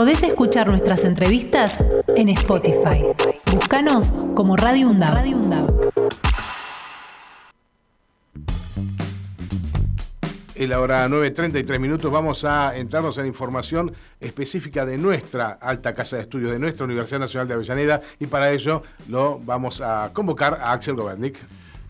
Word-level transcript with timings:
Podés 0.00 0.22
escuchar 0.22 0.66
nuestras 0.66 1.04
entrevistas 1.04 1.78
en 2.16 2.30
Spotify. 2.30 3.04
Búscanos 3.52 4.10
como 4.34 4.56
Radio 4.56 4.88
UNDAB. 4.88 5.12
Radio. 5.12 5.36
Es 10.54 10.68
la 10.70 10.80
hora 10.80 11.06
9.33 11.06 11.78
minutos. 11.78 12.10
Vamos 12.10 12.46
a 12.46 12.78
entrarnos 12.78 13.18
en 13.18 13.26
información 13.26 13.92
específica 14.18 14.86
de 14.86 14.96
nuestra 14.96 15.58
alta 15.60 15.94
casa 15.94 16.16
de 16.16 16.22
estudios, 16.22 16.52
de 16.52 16.58
nuestra 16.58 16.86
Universidad 16.86 17.20
Nacional 17.20 17.48
de 17.48 17.52
Avellaneda, 17.52 18.00
y 18.18 18.26
para 18.26 18.50
ello 18.50 18.82
lo 19.06 19.38
vamos 19.38 19.82
a 19.82 20.10
convocar 20.14 20.54
a 20.62 20.72
Axel 20.72 20.94
Governick. 20.94 21.36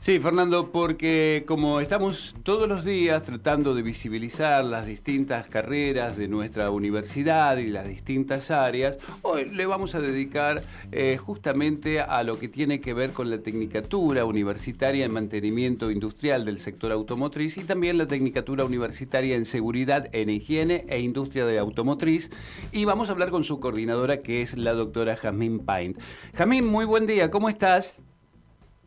Sí, 0.03 0.19
Fernando, 0.19 0.73
porque 0.73 1.45
como 1.47 1.79
estamos 1.79 2.35
todos 2.43 2.67
los 2.67 2.87
días 2.87 3.23
tratando 3.23 3.75
de 3.75 3.83
visibilizar 3.83 4.65
las 4.65 4.87
distintas 4.87 5.47
carreras 5.47 6.17
de 6.17 6.27
nuestra 6.27 6.71
universidad 6.71 7.59
y 7.59 7.67
las 7.67 7.87
distintas 7.87 8.51
áreas, 8.51 8.99
hoy 9.21 9.51
le 9.51 9.67
vamos 9.67 9.95
a 9.95 10.01
dedicar 10.01 10.63
eh, 10.91 11.19
justamente 11.19 12.01
a 12.01 12.23
lo 12.23 12.39
que 12.39 12.49
tiene 12.49 12.81
que 12.81 12.95
ver 12.95 13.11
con 13.11 13.29
la 13.29 13.43
tecnicatura 13.43 14.25
universitaria 14.25 15.05
en 15.05 15.13
mantenimiento 15.13 15.91
industrial 15.91 16.47
del 16.47 16.61
sector 16.61 16.93
automotriz 16.93 17.59
y 17.59 17.65
también 17.65 17.99
la 17.99 18.07
tecnicatura 18.07 18.65
universitaria 18.65 19.37
en 19.37 19.45
seguridad 19.45 20.09
en 20.13 20.31
higiene 20.31 20.87
e 20.89 21.01
industria 21.01 21.45
de 21.45 21.59
automotriz. 21.59 22.31
Y 22.73 22.87
vamos 22.87 23.11
a 23.11 23.13
hablar 23.13 23.29
con 23.29 23.45
su 23.45 23.61
coordinadora 23.61 24.23
que 24.23 24.41
es 24.41 24.57
la 24.57 24.73
doctora 24.73 25.15
Jamín 25.17 25.59
Paint. 25.59 26.01
Jamín, 26.33 26.67
muy 26.67 26.87
buen 26.87 27.05
día, 27.07 27.31
¿cómo 27.31 27.51
estás? 27.51 28.01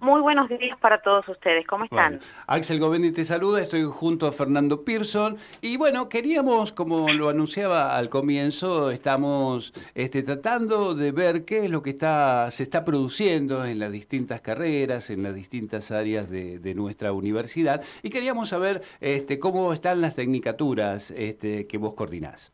Muy 0.03 0.19
buenos 0.19 0.49
días 0.49 0.77
para 0.81 1.01
todos 1.01 1.25
ustedes. 1.29 1.65
¿Cómo 1.65 1.85
están? 1.85 2.19
Axel 2.45 2.77
Govendi 2.77 3.13
te 3.13 3.23
saluda, 3.23 3.61
estoy 3.61 3.83
junto 3.83 4.27
a 4.27 4.33
Fernando 4.33 4.83
Pearson. 4.83 5.37
Y 5.61 5.77
bueno, 5.77 6.09
queríamos, 6.09 6.73
como 6.73 7.09
lo 7.13 7.29
anunciaba 7.29 7.95
al 7.95 8.09
comienzo, 8.09 8.91
estamos 8.91 9.71
este, 9.95 10.21
tratando 10.21 10.93
de 10.93 11.13
ver 11.13 11.45
qué 11.45 11.63
es 11.63 11.69
lo 11.69 11.81
que 11.81 11.91
está, 11.91 12.51
se 12.51 12.63
está 12.63 12.83
produciendo 12.83 13.63
en 13.63 13.79
las 13.79 13.93
distintas 13.93 14.41
carreras, 14.41 15.09
en 15.09 15.23
las 15.23 15.35
distintas 15.35 15.89
áreas 15.89 16.29
de, 16.29 16.73
nuestra 16.75 17.13
universidad. 17.13 17.81
Y 18.01 18.09
queríamos 18.09 18.49
saber 18.49 18.81
este, 18.99 19.39
cómo 19.39 19.71
están 19.71 20.01
las 20.01 20.15
tecnicaturas 20.15 21.11
este, 21.11 21.65
que 21.65 21.77
vos 21.77 21.93
coordinás. 21.93 22.51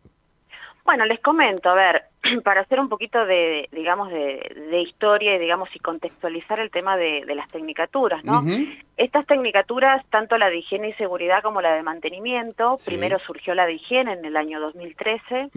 Bueno, 0.90 1.06
les 1.06 1.20
comento, 1.20 1.70
a 1.70 1.76
ver, 1.76 2.06
para 2.44 2.62
hacer 2.62 2.80
un 2.80 2.90
poquito 2.90 3.23
de, 3.23 3.70
digamos, 3.72 4.09
de, 4.09 4.82
historia 4.82 5.36
y, 5.36 5.38
digamos, 5.38 5.70
y 5.76 5.78
contextualizar 5.78 6.59
el 6.59 6.72
tema 6.72 6.98
de, 6.98 7.23
las 7.36 7.48
tecnicaturas, 7.50 8.26
¿no? 8.26 8.44
Estas 8.98 9.28
tecnicaturas, 9.28 10.04
tanto 10.09 10.36
la 10.40 10.50
de 10.50 10.58
higiene 10.58 10.90
y 10.90 10.94
seguridad 10.94 11.44
como 11.44 11.62
la 11.62 11.76
de 11.76 11.84
mantenimiento, 11.84 12.78
primero 12.88 13.20
surgió 13.20 13.54
la 13.54 13.68
de 13.68 13.73
higiene 13.73 14.14
en 14.14 14.26
el 14.26 14.36
año 14.36 14.59
2013 14.59 15.52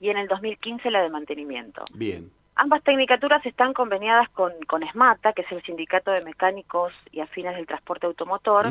y 0.00 0.10
en 0.10 0.16
el 0.16 0.26
2015 0.26 0.90
la 0.90 1.02
de 1.02 1.08
mantenimiento. 1.08 1.84
Bien. 1.94 2.32
Ambas 2.56 2.82
tecnicaturas 2.82 3.46
están 3.46 3.74
conveniadas 3.74 4.28
con, 4.30 4.52
con 4.66 4.82
ESMATA, 4.82 5.34
que 5.34 5.42
es 5.42 5.52
el 5.52 5.62
Sindicato 5.62 6.10
de 6.10 6.22
Mecánicos 6.22 6.92
y 7.12 7.20
Afines 7.20 7.54
del 7.54 7.68
Transporte 7.68 8.06
Automotor, 8.06 8.70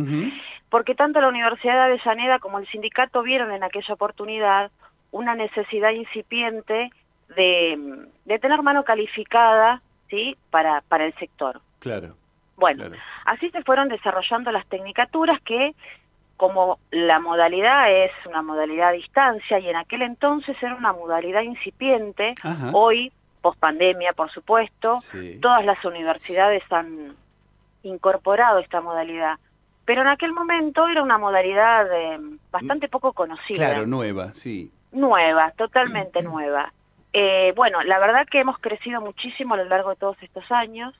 porque 0.69 0.95
tanto 0.95 1.21
la 1.21 1.29
Universidad 1.29 1.75
de 1.75 1.93
Avellaneda 1.93 2.39
como 2.39 2.59
el 2.59 2.67
sindicato 2.67 3.23
vieron 3.23 3.53
en 3.53 3.63
aquella 3.63 3.93
oportunidad 3.93 4.69
una 5.13 5.35
necesidad 5.35 5.91
incipiente 5.91 6.91
de, 7.35 8.39
tener 8.41 8.61
mano 8.61 8.83
calificada 8.83 9.81
¿sí? 10.09 10.35
para, 10.49 10.81
para 10.81 11.05
el 11.05 11.13
sector. 11.15 11.61
Claro. 11.79 12.15
Bueno, 12.57 12.85
así 13.25 13.49
se 13.49 13.63
fueron 13.63 13.89
desarrollando 13.89 14.51
las 14.51 14.65
tecnicaturas 14.67 15.39
que, 15.41 15.73
como 16.37 16.79
la 16.91 17.19
modalidad 17.19 17.91
es 17.91 18.11
una 18.27 18.41
modalidad 18.41 18.89
a 18.89 18.93
distancia 18.93 19.59
y 19.59 19.69
en 19.69 19.75
aquel 19.75 20.01
entonces 20.01 20.55
era 20.61 20.75
una 20.75 20.93
modalidad 20.93 21.41
incipiente, 21.41 22.35
hoy, 22.73 23.11
post 23.41 23.59
pandemia, 23.59 24.13
por 24.13 24.31
supuesto, 24.31 24.99
todas 25.41 25.65
las 25.65 25.83
universidades 25.85 26.63
han 26.71 27.15
incorporado 27.83 28.59
esta 28.59 28.81
modalidad. 28.81 29.37
Pero 29.85 30.01
en 30.01 30.07
aquel 30.07 30.31
momento 30.31 30.87
era 30.87 31.03
una 31.03 31.17
modalidad 31.17 31.85
eh, 31.91 32.17
bastante 32.51 32.87
poco 32.87 33.11
conocida. 33.11 33.57
Claro, 33.57 33.85
nueva, 33.85 34.33
sí. 34.33 34.71
Nueva, 34.93 35.51
totalmente 35.57 36.21
nueva. 36.21 36.71
Eh, 37.13 37.53
bueno, 37.55 37.83
la 37.83 37.99
verdad 37.99 38.27
que 38.29 38.39
hemos 38.39 38.57
crecido 38.59 39.01
muchísimo 39.01 39.53
a 39.53 39.57
lo 39.57 39.65
largo 39.65 39.91
de 39.91 39.95
todos 39.97 40.17
estos 40.21 40.51
años. 40.51 40.95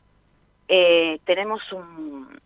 Eh, 0.67 1.19
tenemos 1.25 1.61
un 1.71 2.39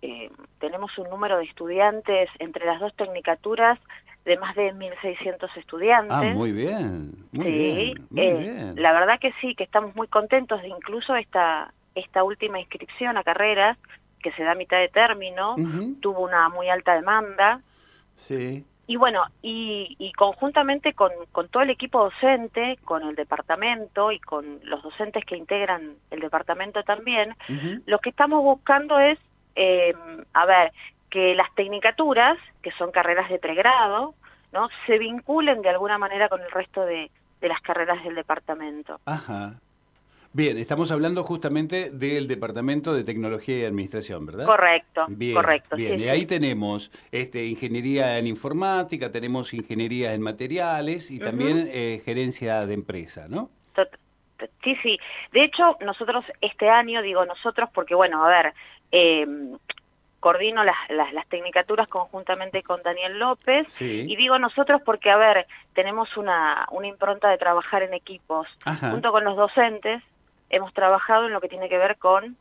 eh, 0.00 0.30
tenemos 0.60 0.96
un 0.98 1.10
número 1.10 1.38
de 1.38 1.44
estudiantes 1.44 2.28
entre 2.38 2.66
las 2.66 2.80
dos 2.80 2.94
tecnicaturas 2.94 3.78
de 4.24 4.36
más 4.36 4.54
de 4.54 4.72
1.600 4.74 5.56
estudiantes. 5.56 6.12
Ah, 6.12 6.22
muy 6.34 6.52
bien. 6.52 7.12
Muy 7.32 7.44
sí, 7.44 7.94
bien, 8.10 8.74
la 8.76 8.92
verdad 8.92 9.18
que 9.18 9.32
sí, 9.40 9.54
que 9.54 9.64
estamos 9.64 9.94
muy 9.96 10.06
contentos 10.06 10.60
de 10.62 10.68
incluso 10.68 11.16
esta, 11.16 11.72
esta 11.94 12.22
última 12.22 12.60
inscripción 12.60 13.16
a 13.16 13.24
carreras, 13.24 13.78
que 14.20 14.30
se 14.32 14.42
da 14.44 14.52
a 14.52 14.54
mitad 14.54 14.78
de 14.78 14.88
término, 14.88 15.56
tuvo 16.00 16.20
una 16.20 16.48
muy 16.48 16.68
alta 16.68 16.94
demanda. 16.94 17.60
Sí. 18.14 18.64
Y 18.88 18.96
bueno, 18.96 19.22
y, 19.42 20.12
conjuntamente 20.16 20.94
con, 20.94 21.12
todo 21.50 21.62
el 21.62 21.68
equipo 21.68 22.04
docente, 22.04 22.78
con 22.86 23.02
el 23.02 23.14
departamento 23.14 24.10
y 24.10 24.18
con 24.18 24.60
los 24.62 24.82
docentes 24.82 25.26
que 25.26 25.36
integran 25.36 25.96
el 26.10 26.20
departamento 26.20 26.82
también, 26.82 27.36
lo 27.84 27.98
que 27.98 28.08
estamos 28.08 28.42
buscando 28.42 28.98
es, 28.98 29.18
eh, 29.56 29.92
a 30.32 30.46
ver, 30.46 30.72
que 31.10 31.34
las 31.34 31.54
tecnicaturas, 31.54 32.38
que 32.62 32.72
son 32.72 32.90
carreras 32.90 33.28
de 33.28 33.38
pregrado, 33.38 34.14
¿no? 34.52 34.70
se 34.86 34.98
vinculen 34.98 35.60
de 35.60 35.68
alguna 35.68 35.98
manera 35.98 36.30
con 36.30 36.40
el 36.40 36.50
resto 36.50 36.86
de, 36.86 37.10
de 37.42 37.48
las 37.48 37.60
carreras 37.60 38.02
del 38.04 38.14
departamento. 38.14 39.00
Ajá. 39.04 39.52
Bien, 40.32 40.58
estamos 40.58 40.90
hablando 40.90 41.24
justamente 41.24 41.90
del 41.90 42.28
Departamento 42.28 42.92
de 42.92 43.02
Tecnología 43.02 43.58
y 43.58 43.64
Administración, 43.64 44.26
¿verdad? 44.26 44.44
Correcto, 44.44 45.06
bien, 45.08 45.34
correcto. 45.34 45.74
Bien, 45.74 45.98
y 45.98 46.08
ahí 46.08 46.26
tenemos 46.26 46.90
este, 47.10 47.46
ingeniería 47.46 48.18
en 48.18 48.26
informática, 48.26 49.10
tenemos 49.10 49.54
ingeniería 49.54 50.12
en 50.12 50.20
materiales 50.20 51.10
y 51.10 51.18
también 51.18 51.68
eh, 51.72 52.02
gerencia 52.04 52.66
de 52.66 52.74
empresa, 52.74 53.26
¿no? 53.28 53.50
Sí, 54.62 54.76
sí. 54.82 54.98
De 55.32 55.44
hecho, 55.44 55.76
nosotros 55.80 56.24
este 56.40 56.68
año, 56.68 57.02
digo 57.02 57.24
nosotros 57.24 57.70
porque, 57.74 57.94
bueno, 57.94 58.24
a 58.24 58.28
ver, 58.28 58.54
eh, 58.92 59.26
coordino 60.20 60.62
las, 60.62 60.76
las, 60.90 61.26
tecnicaturas 61.28 61.88
conjuntamente 61.88 62.62
con 62.62 62.82
Daniel 62.82 63.18
López 63.18 63.80
y 63.80 64.14
digo 64.16 64.38
nosotros 64.38 64.82
porque, 64.84 65.10
a 65.10 65.16
ver, 65.16 65.46
tenemos 65.74 66.16
una, 66.16 66.66
una 66.70 66.86
impronta 66.86 67.30
de 67.30 67.38
trabajar 67.38 67.82
en 67.82 67.94
equipos 67.94 68.46
junto 68.80 69.10
con 69.10 69.24
los 69.24 69.36
docentes 69.36 70.02
hemos 70.50 70.72
trabajado 70.72 71.26
en 71.26 71.32
lo 71.32 71.40
que 71.40 71.48
tiene 71.48 71.68
que 71.68 71.78
ver 71.78 71.96
con 71.98 72.36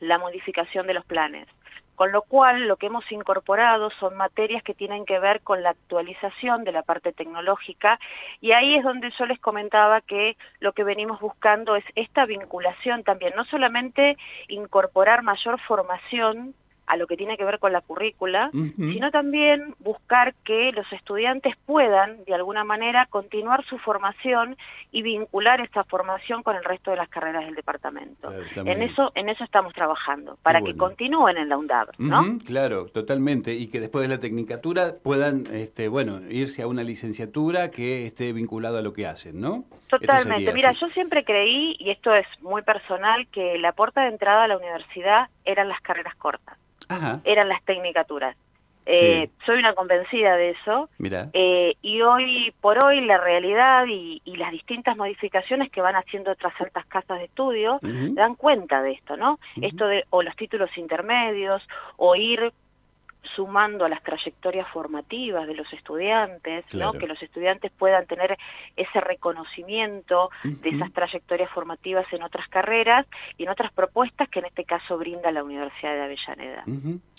la 0.00 0.18
modificación 0.18 0.86
de 0.86 0.94
los 0.94 1.04
planes. 1.04 1.48
Con 1.94 2.10
lo 2.10 2.22
cual, 2.22 2.66
lo 2.66 2.76
que 2.76 2.86
hemos 2.86 3.10
incorporado 3.12 3.88
son 4.00 4.16
materias 4.16 4.64
que 4.64 4.74
tienen 4.74 5.04
que 5.04 5.20
ver 5.20 5.42
con 5.42 5.62
la 5.62 5.70
actualización 5.70 6.64
de 6.64 6.72
la 6.72 6.82
parte 6.82 7.12
tecnológica 7.12 8.00
y 8.40 8.50
ahí 8.50 8.74
es 8.74 8.82
donde 8.82 9.12
yo 9.16 9.26
les 9.26 9.38
comentaba 9.38 10.00
que 10.00 10.36
lo 10.58 10.72
que 10.72 10.82
venimos 10.82 11.20
buscando 11.20 11.76
es 11.76 11.84
esta 11.94 12.26
vinculación 12.26 13.04
también, 13.04 13.34
no 13.36 13.44
solamente 13.44 14.16
incorporar 14.48 15.22
mayor 15.22 15.60
formación 15.60 16.54
a 16.86 16.96
lo 16.96 17.06
que 17.06 17.16
tiene 17.16 17.36
que 17.36 17.44
ver 17.44 17.58
con 17.58 17.72
la 17.72 17.80
currícula, 17.80 18.50
sino 18.52 19.10
también 19.10 19.74
buscar 19.78 20.34
que 20.44 20.72
los 20.72 20.90
estudiantes 20.92 21.54
puedan, 21.66 22.24
de 22.24 22.34
alguna 22.34 22.64
manera, 22.64 23.06
continuar 23.06 23.64
su 23.64 23.78
formación 23.78 24.56
y 24.92 25.02
vincular 25.02 25.60
esta 25.60 25.84
formación 25.84 26.42
con 26.42 26.56
el 26.56 26.64
resto 26.64 26.90
de 26.90 26.96
las 26.96 27.08
carreras 27.08 27.44
del 27.46 27.54
departamento. 27.54 28.32
en 28.56 28.82
eso 28.82 29.12
en 29.14 29.28
eso 29.28 29.44
estamos 29.44 29.72
trabajando, 29.72 30.38
para 30.42 30.60
que 30.60 30.76
continúen 30.76 31.36
en 31.36 31.48
la 31.48 31.56
UNDAB, 31.56 31.88
¿no? 31.98 32.38
claro, 32.44 32.86
totalmente, 32.86 33.54
y 33.54 33.68
que 33.68 33.80
después 33.80 34.02
de 34.02 34.14
la 34.14 34.20
tecnicatura 34.20 34.94
puedan, 35.02 35.44
este, 35.52 35.88
bueno, 35.88 36.20
irse 36.28 36.62
a 36.62 36.66
una 36.66 36.82
licenciatura 36.82 37.70
que 37.70 38.06
esté 38.06 38.32
vinculada 38.32 38.80
a 38.80 38.82
lo 38.82 38.92
que 38.92 39.06
hacen, 39.06 39.40
¿no? 39.40 39.64
Totalmente. 39.88 40.52
Mira, 40.52 40.72
yo 40.72 40.88
siempre 40.88 41.24
creí, 41.24 41.76
y 41.78 41.90
esto 41.90 42.14
es 42.14 42.26
muy 42.40 42.62
personal, 42.62 43.26
que 43.28 43.58
la 43.58 43.72
puerta 43.72 44.02
de 44.02 44.08
entrada 44.08 44.44
a 44.44 44.48
la 44.48 44.56
universidad 44.56 45.28
eran 45.44 45.68
las 45.68 45.80
carreras 45.80 46.14
cortas 46.16 46.58
eran 47.24 47.48
las 47.48 47.62
tecnicaturas. 47.64 48.36
Eh, 48.86 49.30
soy 49.46 49.58
una 49.58 49.72
convencida 49.74 50.36
de 50.36 50.50
eso. 50.50 50.90
Eh, 51.32 51.74
y 51.80 52.02
hoy 52.02 52.52
por 52.60 52.78
hoy 52.78 53.00
la 53.00 53.18
realidad 53.18 53.86
y, 53.88 54.20
las 54.36 54.50
distintas 54.50 54.96
modificaciones 54.96 55.70
que 55.70 55.80
van 55.80 55.94
haciendo 55.94 56.32
otras 56.32 56.52
altas 56.60 56.84
casas 56.86 57.18
de 57.18 57.26
estudio 57.26 57.78
dan 57.80 58.34
cuenta 58.34 58.82
de 58.82 58.92
esto, 58.92 59.16
¿no? 59.16 59.38
Esto 59.62 59.86
de 59.86 60.04
o 60.10 60.22
los 60.22 60.34
títulos 60.36 60.76
intermedios 60.76 61.62
o 61.96 62.16
ir 62.16 62.52
sumando 63.34 63.84
a 63.84 63.88
las 63.88 64.02
trayectorias 64.02 64.68
formativas 64.68 65.46
de 65.46 65.54
los 65.54 65.72
estudiantes, 65.72 66.64
¿no? 66.74 66.92
que 66.92 67.06
los 67.06 67.22
estudiantes 67.22 67.72
puedan 67.72 68.06
tener 68.06 68.36
ese 68.76 69.00
reconocimiento 69.00 70.30
de 70.42 70.70
esas 70.70 70.92
trayectorias 70.92 71.50
formativas 71.50 72.06
en 72.12 72.22
otras 72.22 72.48
carreras 72.48 73.06
y 73.38 73.44
en 73.44 73.50
otras 73.50 73.72
propuestas 73.72 74.28
que 74.28 74.40
en 74.40 74.46
este 74.46 74.64
caso 74.64 74.98
brinda 74.98 75.30
la 75.32 75.42
Universidad 75.42 75.94
de 75.94 76.02
Avellaneda. 76.02 76.64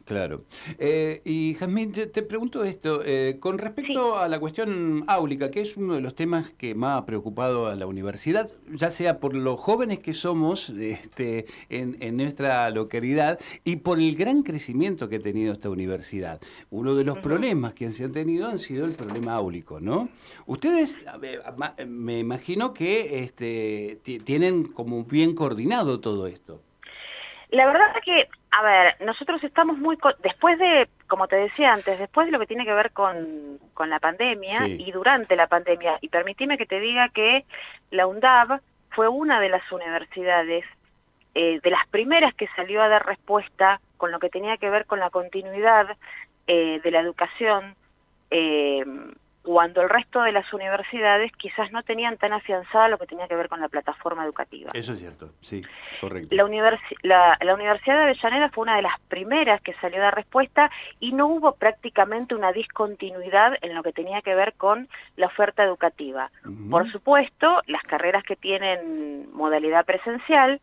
Claro. 0.06 0.46
Eh, 0.78 1.22
y 1.26 1.56
Jazmín, 1.56 1.92
te, 1.92 2.22
pregunto 2.22 2.64
esto, 2.64 3.02
eh, 3.04 3.38
con 3.40 3.58
respecto 3.58 4.20
a 4.20 4.28
la 4.28 4.40
cuestión 4.40 5.04
áulica, 5.08 5.50
que 5.50 5.62
es 5.62 5.76
uno 5.78 5.96
de 5.96 6.02
los 6.02 6.14
temas 6.14 6.52
que 6.52 6.76
más 6.76 7.02
ha 7.02 7.06
preocupado 7.08 7.66
a 7.66 7.76
la 7.76 7.88
universidad, 7.88 8.52
ya 8.72 8.92
sea 8.92 9.20
por 9.20 9.36
los 9.36 9.60
jóvenes 9.60 10.00
que 10.00 10.14
somos 10.14 10.70
este, 10.80 11.48
en, 11.70 12.18
nuestra 12.18 12.70
localidad 12.70 13.40
y 13.64 13.78
por 13.78 14.00
el 14.00 14.16
gran 14.16 14.44
crecimiento 14.44 15.10
que 15.10 15.16
ha 15.16 15.22
tenido 15.22 15.54
esta 15.54 15.72
universidad. 15.72 16.40
Uno 16.70 16.94
de 16.94 17.04
los 17.04 17.18
problemas 17.18 17.74
que 17.74 17.92
se 17.92 18.04
han 18.04 18.12
tenido 18.12 18.48
han 18.48 18.60
sido 18.60 18.86
el 18.86 18.92
problema 18.92 19.34
áulico, 19.34 19.80
¿no? 19.80 20.10
Ustedes, 20.46 21.00
me 21.88 22.20
imagino 22.20 22.76
que 22.76 23.24
este, 23.24 24.00
tienen 24.24 24.66
como 24.66 25.04
bien 25.04 25.34
coordinado 25.34 26.00
todo 26.00 26.28
esto. 26.28 26.62
La 27.50 27.66
verdad 27.66 27.96
es 27.96 28.04
que 28.04 28.30
a 28.58 28.62
ver, 28.62 28.96
nosotros 29.02 29.44
estamos 29.44 29.78
muy, 29.78 29.98
después 30.24 30.58
de, 30.58 30.88
como 31.08 31.28
te 31.28 31.36
decía 31.36 31.74
antes, 31.74 32.00
después 32.00 32.26
de 32.26 32.32
lo 32.32 32.40
que 32.40 32.48
tiene 32.48 32.64
que 32.64 32.74
ver 32.74 32.92
con, 32.92 33.60
con 33.74 33.90
la 33.90 34.00
pandemia 34.00 34.66
y 34.66 34.92
durante 34.94 35.36
la 35.36 35.48
pandemia, 35.48 35.98
y 36.00 36.08
permitime 36.08 36.58
que 36.58 36.66
te 36.66 36.80
diga 36.80 37.10
que 37.10 37.44
la 37.92 38.08
UNDAV 38.08 38.62
fue 38.92 39.10
una 39.10 39.42
de 39.42 39.50
las 39.50 39.70
universidades, 39.74 40.64
eh, 41.34 41.60
de 41.62 41.70
las 41.70 41.86
primeras 41.90 42.34
que 42.34 42.48
salió 42.56 42.82
a 42.82 42.88
dar 42.88 43.06
respuesta 43.06 43.82
con 43.98 44.10
lo 44.10 44.20
que 44.20 44.30
tenía 44.30 44.56
que 44.56 44.70
ver 44.70 44.86
con 44.86 45.02
la 45.02 45.10
continuidad 45.10 45.98
eh, 46.48 46.80
de 46.82 46.92
la 46.92 47.02
educación 47.02 47.76
eh, 48.32 48.86
cuando 49.46 49.84
el 49.84 49.90
resto 49.90 50.24
de 50.24 50.32
las 50.32 50.52
universidades 50.54 51.32
quizás 51.34 51.72
no 51.72 51.84
tenían 51.84 52.18
tan 52.18 52.34
afianzada 52.34 52.88
lo 52.88 52.98
que 52.98 53.06
tenía 53.06 53.28
que 53.28 53.36
ver 53.36 53.48
con 53.48 53.62
la 53.62 53.70
plataforma 53.70 54.26
educativa. 54.26 54.72
Eso 54.74 54.94
es 54.94 55.00
cierto, 55.00 55.30
sí, 55.40 55.62
correcto. 56.02 56.36
La, 56.36 56.46
Universidad 57.54 57.96
de 57.96 58.04
Avellaneda 58.04 58.50
fue 58.50 58.64
una 58.64 58.76
de 58.76 58.82
las 58.82 59.00
primeras 59.08 59.62
que 59.62 59.74
salió 59.76 60.02
de 60.02 60.10
respuesta 60.10 60.72
y 61.00 61.12
no 61.12 61.28
hubo 61.28 61.54
prácticamente 61.54 62.34
una 62.34 62.52
discontinuidad 62.52 63.54
en 63.62 63.76
lo 63.76 63.84
que 63.84 63.94
tenía 63.94 64.22
que 64.24 64.34
ver 64.34 64.54
con 64.54 64.90
la 65.16 65.28
oferta 65.28 65.64
educativa. 65.64 66.32
Por 66.72 66.92
supuesto, 66.92 67.62
las 67.68 67.84
carreras 67.84 68.24
que 68.24 68.36
tienen 68.36 69.32
modalidad 69.32 69.86
presencial 69.86 70.60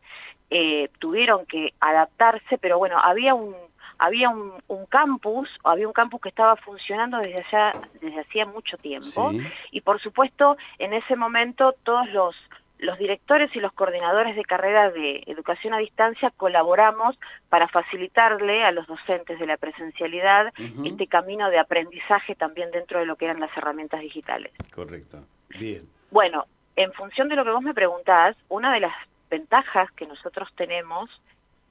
eh, 0.50 0.90
tuvieron 0.98 1.46
que 1.46 1.72
adaptarse, 1.80 2.58
pero 2.58 2.78
bueno, 2.78 2.98
había 3.02 3.34
un 3.34 3.54
había 4.02 4.30
un, 4.30 4.86
campus, 4.88 5.48
había 5.62 5.86
un 5.86 5.92
campus 5.92 6.20
que 6.20 6.28
estaba 6.28 6.56
funcionando 6.56 7.18
desde 7.18 7.44
allá, 7.44 7.72
desde 8.00 8.20
hacía 8.20 8.46
mucho 8.46 8.76
tiempo, 8.78 9.30
y 9.70 9.80
por 9.80 10.00
supuesto 10.00 10.56
en 10.78 10.92
ese 10.92 11.14
momento 11.14 11.74
todos 11.84 12.08
los 12.10 12.34
los 12.78 12.98
directores 12.98 13.54
y 13.54 13.60
los 13.60 13.72
coordinadores 13.74 14.34
de 14.34 14.42
carreras 14.42 14.92
de 14.92 15.22
educación 15.26 15.72
a 15.72 15.78
distancia 15.78 16.32
colaboramos 16.36 17.16
para 17.48 17.68
facilitarle 17.68 18.64
a 18.64 18.72
los 18.72 18.88
docentes 18.88 19.38
de 19.38 19.46
la 19.46 19.56
presencialidad 19.56 20.52
este 20.84 21.06
camino 21.06 21.48
de 21.48 21.60
aprendizaje 21.60 22.34
también 22.34 22.72
dentro 22.72 22.98
de 22.98 23.06
lo 23.06 23.14
que 23.14 23.26
eran 23.26 23.38
las 23.38 23.56
herramientas 23.56 24.00
digitales. 24.00 24.52
Correcto. 24.74 25.20
Bien. 25.60 25.82
Bueno, 26.10 26.46
en 26.74 26.92
función 26.92 27.28
de 27.28 27.36
lo 27.36 27.44
que 27.44 27.52
vos 27.52 27.62
me 27.62 27.72
preguntás, 27.72 28.36
una 28.48 28.72
de 28.74 28.80
las 28.80 28.94
ventajas 29.30 29.88
que 29.92 30.08
nosotros 30.08 30.48
tenemos 30.56 31.08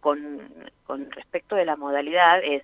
con, 0.01 0.41
con 0.85 1.09
respecto 1.11 1.55
de 1.55 1.65
la 1.65 1.77
modalidad 1.77 2.43
es 2.43 2.63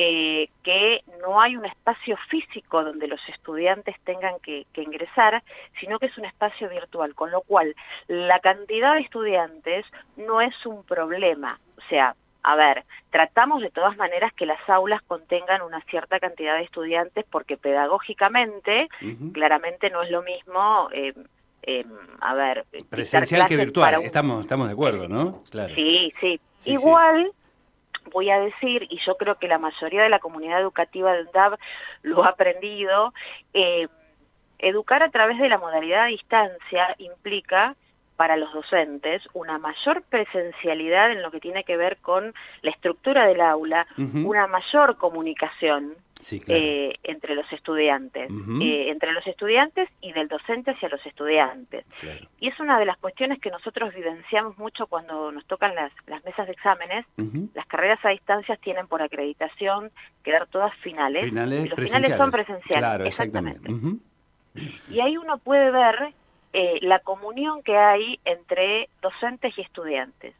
eh, 0.00 0.48
que 0.62 1.02
no 1.20 1.40
hay 1.40 1.56
un 1.56 1.64
espacio 1.64 2.16
físico 2.28 2.84
donde 2.84 3.08
los 3.08 3.20
estudiantes 3.28 3.96
tengan 4.04 4.38
que, 4.38 4.64
ingresar, 4.76 5.42
sino 5.80 5.98
que 5.98 6.06
es 6.06 6.16
un 6.16 6.24
espacio 6.24 6.68
virtual, 6.68 7.16
con 7.16 7.32
lo 7.32 7.40
cual 7.40 7.74
la 8.06 8.38
cantidad 8.38 8.94
de 8.94 9.00
estudiantes 9.00 9.84
no 10.16 10.40
es 10.40 10.54
un 10.64 10.84
problema. 10.84 11.58
O 11.76 11.80
sea, 11.88 12.14
a 12.44 12.54
ver, 12.54 12.84
tratamos 13.10 13.60
de 13.60 13.70
todas 13.70 13.96
maneras 13.96 14.32
que 14.34 14.46
las 14.46 14.60
aulas 14.70 15.02
contengan 15.02 15.62
una 15.62 15.80
cierta 15.80 16.20
cantidad 16.20 16.54
de 16.54 16.62
estudiantes 16.62 17.24
porque 17.28 17.56
pedagógicamente 17.56 18.88
claramente 19.32 19.90
no 19.90 20.02
es 20.02 20.10
lo 20.12 20.22
mismo 20.22 20.90
eh, 20.92 21.12
eh, 21.62 21.84
a 22.20 22.34
ver... 22.34 22.64
Presencial 22.88 23.46
que 23.46 23.56
virtual, 23.56 24.02
estamos, 24.02 24.40
estamos 24.42 24.66
de 24.66 24.72
acuerdo, 24.72 25.08
¿no? 25.08 25.42
Sí, 25.74 26.12
sí. 26.20 26.40
Igual, 26.64 27.32
voy 28.12 28.30
a 28.30 28.40
decir, 28.40 28.86
y 28.90 28.98
yo 29.04 29.16
creo 29.16 29.36
que 29.38 29.48
la 29.48 29.58
mayoría 29.58 30.02
de 30.02 30.08
la 30.08 30.18
comunidad 30.18 30.60
educativa 30.60 31.12
de 31.12 31.22
UNDAB 31.22 31.58
lo 32.02 32.24
ha 32.24 32.28
aprendido, 32.28 33.12
eh, 33.54 33.88
educar 34.58 35.02
a 35.02 35.10
través 35.10 35.38
de 35.38 35.48
la 35.48 35.58
modalidad 35.58 36.04
a 36.04 36.06
distancia 36.06 36.94
implica 36.98 37.76
para 38.18 38.36
los 38.36 38.52
docentes 38.52 39.22
una 39.32 39.58
mayor 39.58 40.02
presencialidad 40.02 41.12
en 41.12 41.22
lo 41.22 41.30
que 41.30 41.38
tiene 41.38 41.62
que 41.62 41.76
ver 41.76 41.98
con 41.98 42.34
la 42.62 42.70
estructura 42.72 43.28
del 43.28 43.40
aula, 43.40 43.86
una 43.96 44.48
mayor 44.48 44.96
comunicación, 44.96 45.94
eh, 46.48 46.96
entre 47.04 47.36
los 47.36 47.50
estudiantes, 47.52 48.28
eh, 48.60 48.90
entre 48.90 49.12
los 49.12 49.24
estudiantes 49.24 49.88
y 50.00 50.12
del 50.12 50.26
docente 50.26 50.72
hacia 50.72 50.88
los 50.88 51.06
estudiantes. 51.06 51.86
Y 52.40 52.48
es 52.48 52.58
una 52.58 52.80
de 52.80 52.86
las 52.86 52.98
cuestiones 52.98 53.40
que 53.40 53.50
nosotros 53.50 53.94
vivenciamos 53.94 54.58
mucho 54.58 54.88
cuando 54.88 55.30
nos 55.30 55.46
tocan 55.46 55.76
las, 55.76 55.92
las 56.08 56.24
mesas 56.24 56.48
de 56.48 56.54
exámenes. 56.54 57.06
Las 57.54 57.66
carreras 57.66 58.04
a 58.04 58.08
distancias 58.08 58.58
tienen 58.58 58.88
por 58.88 59.00
acreditación 59.00 59.92
quedar 60.24 60.48
todas 60.48 60.74
finales. 60.78 61.30
y 61.32 61.68
los 61.68 61.78
finales 61.78 62.16
son 62.16 62.32
presenciales. 62.32 63.06
exactamente. 63.06 63.70
Y 64.90 64.98
ahí 64.98 65.16
uno 65.16 65.38
puede 65.38 65.70
ver 65.70 66.14
eh, 66.52 66.78
la 66.82 67.00
comunión 67.00 67.62
que 67.62 67.76
hay 67.76 68.18
entre 68.24 68.88
docentes 69.02 69.56
y 69.58 69.62
estudiantes. 69.62 70.34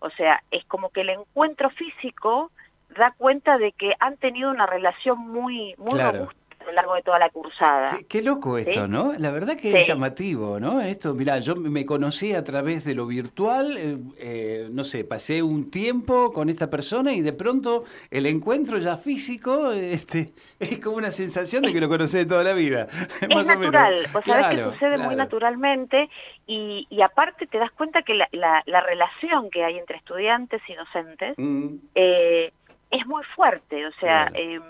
O 0.00 0.10
sea, 0.10 0.42
es 0.50 0.64
como 0.66 0.90
que 0.90 1.02
el 1.02 1.10
encuentro 1.10 1.70
físico 1.70 2.50
da 2.96 3.14
cuenta 3.16 3.56
de 3.56 3.72
que 3.72 3.94
han 4.00 4.16
tenido 4.16 4.50
una 4.50 4.66
relación 4.66 5.18
muy, 5.18 5.74
muy 5.78 6.00
robusta 6.00 6.41
a 6.62 6.66
lo 6.66 6.72
largo 6.72 6.94
de 6.94 7.02
toda 7.02 7.18
la 7.18 7.30
cursada. 7.30 7.98
Qué, 8.08 8.22
loco 8.22 8.58
esto, 8.58 8.86
¿no? 8.86 9.14
La 9.18 9.30
verdad 9.30 9.56
que 9.56 9.80
es 9.80 9.86
llamativo, 9.86 10.60
¿no? 10.60 10.80
Esto, 10.80 11.14
mira, 11.14 11.38
yo 11.38 11.56
me 11.56 11.84
conocí 11.84 12.34
a 12.34 12.44
través 12.44 12.84
de 12.84 12.94
lo 12.94 13.06
virtual, 13.06 13.76
eh, 13.76 13.98
eh, 14.18 14.68
no 14.70 14.84
sé, 14.84 15.04
pasé 15.04 15.42
un 15.42 15.70
tiempo 15.70 16.32
con 16.32 16.48
esta 16.48 16.70
persona 16.70 17.12
y 17.12 17.20
de 17.20 17.32
pronto 17.32 17.84
el 18.10 18.26
encuentro 18.26 18.78
ya 18.78 18.96
físico 18.96 19.72
este, 19.72 20.32
es 20.60 20.80
como 20.80 20.96
una 20.96 21.10
sensación 21.10 21.62
de 21.62 21.72
que 21.72 21.80
lo 21.80 21.88
conocí 21.88 22.18
de 22.18 22.26
toda 22.26 22.44
la 22.44 22.54
vida. 22.54 22.86
Es 23.22 23.46
natural, 23.46 24.06
vos 24.12 24.22
sabés 24.24 24.46
que 24.48 24.62
sucede 24.62 24.98
muy 24.98 25.16
naturalmente 25.16 26.08
y, 26.46 26.86
y, 26.90 27.02
aparte 27.02 27.46
te 27.46 27.58
das 27.58 27.70
cuenta 27.72 28.02
que 28.02 28.14
la, 28.14 28.28
la, 28.66 28.80
relación 28.80 29.50
que 29.50 29.64
hay 29.64 29.78
entre 29.78 29.96
estudiantes 29.96 30.60
y 30.68 30.74
docentes 30.74 31.34
mm. 31.38 31.74
eh, 31.94 32.52
es 32.92 33.06
muy 33.06 33.24
fuerte, 33.34 33.86
o 33.86 33.92
sea, 33.94 34.30
em, 34.34 34.62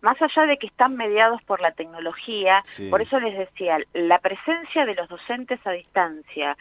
más 0.00 0.20
allá 0.22 0.46
de 0.46 0.56
que 0.56 0.68
están 0.68 0.96
mediados 0.96 1.42
por 1.42 1.60
la 1.60 1.72
tecnología, 1.72 2.62
por 2.90 3.02
eso 3.02 3.18
les 3.20 3.36
decía, 3.36 3.78
la 3.92 4.18
presencia 4.20 4.86
de 4.86 4.94
los 4.94 5.08
docentes 5.08 5.60
a 5.66 5.72
distancia, 5.72 6.56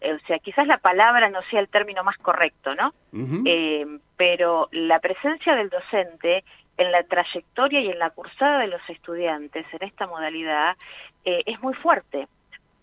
eh, 0.00 0.12
o 0.12 0.18
sea, 0.26 0.38
quizás 0.40 0.66
la 0.66 0.78
palabra 0.78 1.30
no 1.30 1.40
sea 1.50 1.60
el 1.60 1.68
término 1.68 2.02
más 2.02 2.18
correcto, 2.18 2.74
¿no? 2.74 2.92
Em, 3.12 4.00
pero 4.16 4.68
la 4.72 4.98
presencia 4.98 5.54
del 5.54 5.70
docente 5.70 6.44
en 6.76 6.92
la 6.92 7.04
trayectoria 7.04 7.80
y 7.80 7.90
en 7.90 7.98
la 7.98 8.10
cursada 8.10 8.58
de 8.58 8.68
los 8.68 8.82
estudiantes 8.88 9.64
en 9.72 9.86
esta 9.86 10.06
modalidad 10.06 10.76
eh, 11.24 11.42
es 11.46 11.60
muy 11.62 11.74
fuerte, 11.74 12.26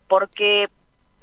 porque 0.08 0.70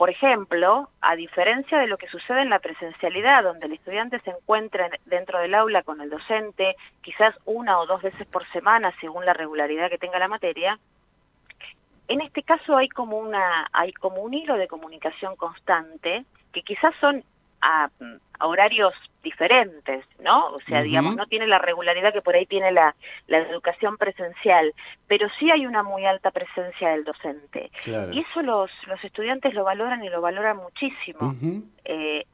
por 0.03 0.11
ejemplo, 0.11 0.91
a 1.01 1.15
diferencia 1.15 1.79
de 1.79 1.87
lo 1.87 1.97
que 1.97 2.09
sucede 2.09 2.43
en 2.43 2.51
la 2.51 2.59
presencialidad, 2.59 3.45
donde 3.45 3.67
el 3.67 3.75
estudiante 3.75 4.19
se 4.23 4.31
encuentra 4.31 4.91
dentro 5.07 5.39
del 5.39 5.55
aula 5.55 5.85
con 5.85 6.01
el 6.01 6.11
docente, 6.11 6.75
quizás 7.03 7.37
una 7.45 7.79
o 7.79 7.87
dos 7.87 8.03
veces 8.03 8.27
por 8.27 8.45
semana, 8.51 8.93
según 9.01 9.25
la 9.25 9.33
regularidad 9.33 9.89
que 9.89 9.99
tenga 9.99 10.19
la 10.19 10.27
materia, 10.27 10.77
en 12.09 12.21
este 12.21 12.43
caso 12.43 12.77
hay 12.77 12.89
como, 12.89 13.17
una, 13.17 13.69
hay 13.73 13.93
como 13.93 14.23
un 14.23 14.35
hilo 14.35 14.57
de 14.57 14.67
comunicación 14.67 15.37
constante, 15.37 16.25
que 16.53 16.63
quizás 16.63 16.93
son 17.01 17.23
a, 17.61 17.89
horarios 18.47 18.95
diferentes, 19.23 20.05
¿no? 20.21 20.47
O 20.49 20.61
sea, 20.61 20.83
digamos, 20.83 21.15
no 21.17 21.27
tiene 21.27 21.47
la 21.47 21.59
regularidad 21.59 22.13
que 22.13 22.23
por 22.23 22.35
ahí 22.35 22.47
tiene 22.47 22.73
la, 22.73 22.95
la, 23.29 23.39
educación 23.39 23.97
presencial, 23.97 24.75
pero 25.07 25.29
sí 25.39 25.51
hay 25.51 25.67
una 25.67 25.83
muy 25.83 26.05
alta 26.05 26.31
presencia 26.31 26.91
del 26.91 27.05
docente. 27.05 27.71
Y 28.11 28.21
eso 28.21 28.43
los, 28.43 28.71
los 28.87 29.03
estudiantes 29.05 29.55
lo 29.55 29.65
valoran 29.65 30.03
y 30.03 30.09
lo 30.09 30.21
valoran 30.21 30.57
muchísimo. 30.57 31.37
eh, 31.85 32.25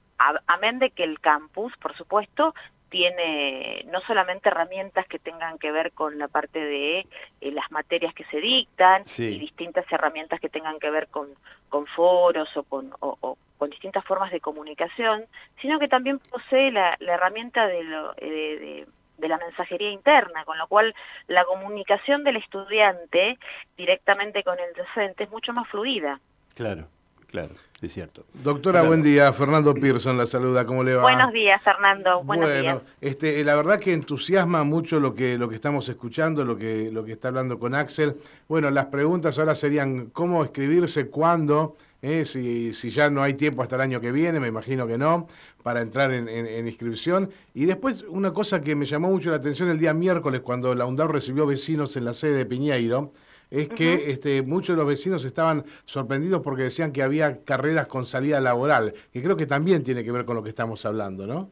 amén 0.47 0.79
de 0.79 0.91
que 0.91 1.05
el 1.05 1.21
campus, 1.21 1.73
por 1.77 1.97
supuesto, 1.97 2.55
tiene 2.89 3.85
no 3.91 4.01
solamente 4.03 4.49
herramientas 4.49 5.07
que 5.07 5.19
tengan 5.19 5.59
que 5.59 5.71
ver 5.71 5.93
con 5.93 6.19
la 6.19 6.29
parte 6.29 6.59
de 6.59 7.01
eh, 7.41 7.53
las 7.53 7.71
materias 7.71 8.15
que 8.15 8.25
se 8.25 8.41
dictan 8.41 9.03
y 9.19 9.39
distintas 9.39 9.85
herramientas 9.91 10.41
que 10.41 10.49
tengan 10.49 10.79
que 10.79 10.91
ver 10.91 11.09
con, 11.09 11.29
con 11.69 11.87
foros 11.87 12.49
o 12.57 12.63
con, 12.63 12.93
o, 13.01 13.37
con 13.57 13.71
distintas 13.71 14.05
formas 14.05 14.31
de 14.31 14.41
comunicación, 14.41 15.27
sino 15.61 15.79
que 15.79 15.89
también 15.89 16.19
posee 16.19 16.71
la, 16.71 16.97
herramienta 17.01 17.67
de, 17.67 17.85
lo, 17.85 18.13
de, 18.15 18.87
de, 19.19 19.29
la 19.29 19.39
mensajería 19.39 19.91
interna, 19.91 20.45
con 20.45 20.57
lo 20.59 20.67
cual 20.69 20.95
la 21.27 21.45
comunicación 21.45 22.25
del 22.25 22.37
estudiante 22.37 23.39
directamente 23.77 24.43
con 24.43 24.59
el 24.59 24.73
docente 24.75 25.25
es 25.25 25.31
mucho 25.31 25.53
más 25.53 25.69
fluida. 25.69 26.21
Claro. 26.55 26.89
Claro, 27.31 27.55
es 27.83 27.93
cierto. 27.93 28.25
Doctora, 28.43 28.81
buen 28.83 29.03
día. 29.03 29.31
Fernando 29.35 29.75
Pearson 29.75 30.17
la 30.17 30.27
saluda. 30.27 30.65
¿Cómo 30.65 30.83
le 30.83 30.95
va? 30.95 31.03
Buenos 31.03 31.31
días, 31.31 31.63
Fernando. 31.63 32.23
Buenos 32.25 32.49
bueno, 32.49 32.81
Este, 33.03 33.45
la 33.45 33.55
verdad 33.55 33.79
que 33.79 33.93
entusiasma 33.93 34.65
mucho 34.65 34.99
lo 34.99 35.15
que, 35.15 35.37
lo 35.37 35.47
que 35.47 35.55
estamos 35.55 35.87
escuchando, 35.91 36.43
lo 36.47 36.57
que, 36.57 36.91
lo 36.91 37.05
que 37.05 37.13
está 37.13 37.29
hablando 37.29 37.59
con 37.59 37.75
Axel. 37.75 38.17
Bueno, 38.49 38.71
las 38.71 38.87
preguntas 38.87 39.39
ahora 39.39 39.55
serían 39.55 40.07
cómo 40.07 40.43
escribirse, 40.43 41.11
cuándo, 41.11 41.77
eh, 42.01 42.25
si, 42.25 42.73
si, 42.73 42.89
ya 42.89 43.11
no 43.11 43.23
hay 43.23 43.35
tiempo 43.35 43.63
hasta 43.63 43.75
el 43.75 43.83
año 43.83 44.01
que 44.01 44.11
viene, 44.11 44.41
me 44.41 44.49
imagino 44.49 44.87
que 44.87 44.97
no, 44.97 45.27
para 45.63 45.83
entrar 45.83 46.15
en, 46.15 46.31
en, 46.31 46.67
inscripción. 46.67 47.29
Y 47.53 47.67
después 47.67 48.07
una 48.09 48.33
cosa 48.33 48.63
que 48.63 48.75
me 48.75 48.87
llamó 48.87 49.11
mucho 49.11 49.29
la 49.29 49.37
atención 49.37 49.69
el 49.69 49.79
día 49.79 49.93
miércoles 49.93 50.41
cuando 50.41 50.75
la 50.75 50.87
UNDAO 50.87 51.09
recibió 51.09 51.47
vecinos 51.47 51.95
en 51.99 52.07
la 52.07 52.15
sede 52.15 52.39
de 52.39 52.47
Piñeiro, 52.47 53.13
es 53.51 53.69
que 53.69 54.11
este, 54.11 54.43
muchos 54.43 54.77
de 54.77 54.81
los 54.81 54.87
vecinos 54.87 55.25
estaban 55.25 55.65
sorprendidos 55.85 56.43
porque 56.43 56.65
decían 56.65 56.93
que 56.93 57.03
había 57.03 57.45
carreras 57.45 57.87
con 57.87 58.05
salida 58.05 58.41
laboral, 58.41 58.95
que 59.13 59.23
creo 59.23 59.37
que 59.37 59.47
también 59.47 59.85
tiene 59.85 60.05
que 60.05 60.13
ver 60.13 60.25
con 60.25 60.37
lo 60.37 60.43
que 60.43 60.51
estamos 60.51 60.85
hablando, 60.85 61.27
¿no? 61.27 61.51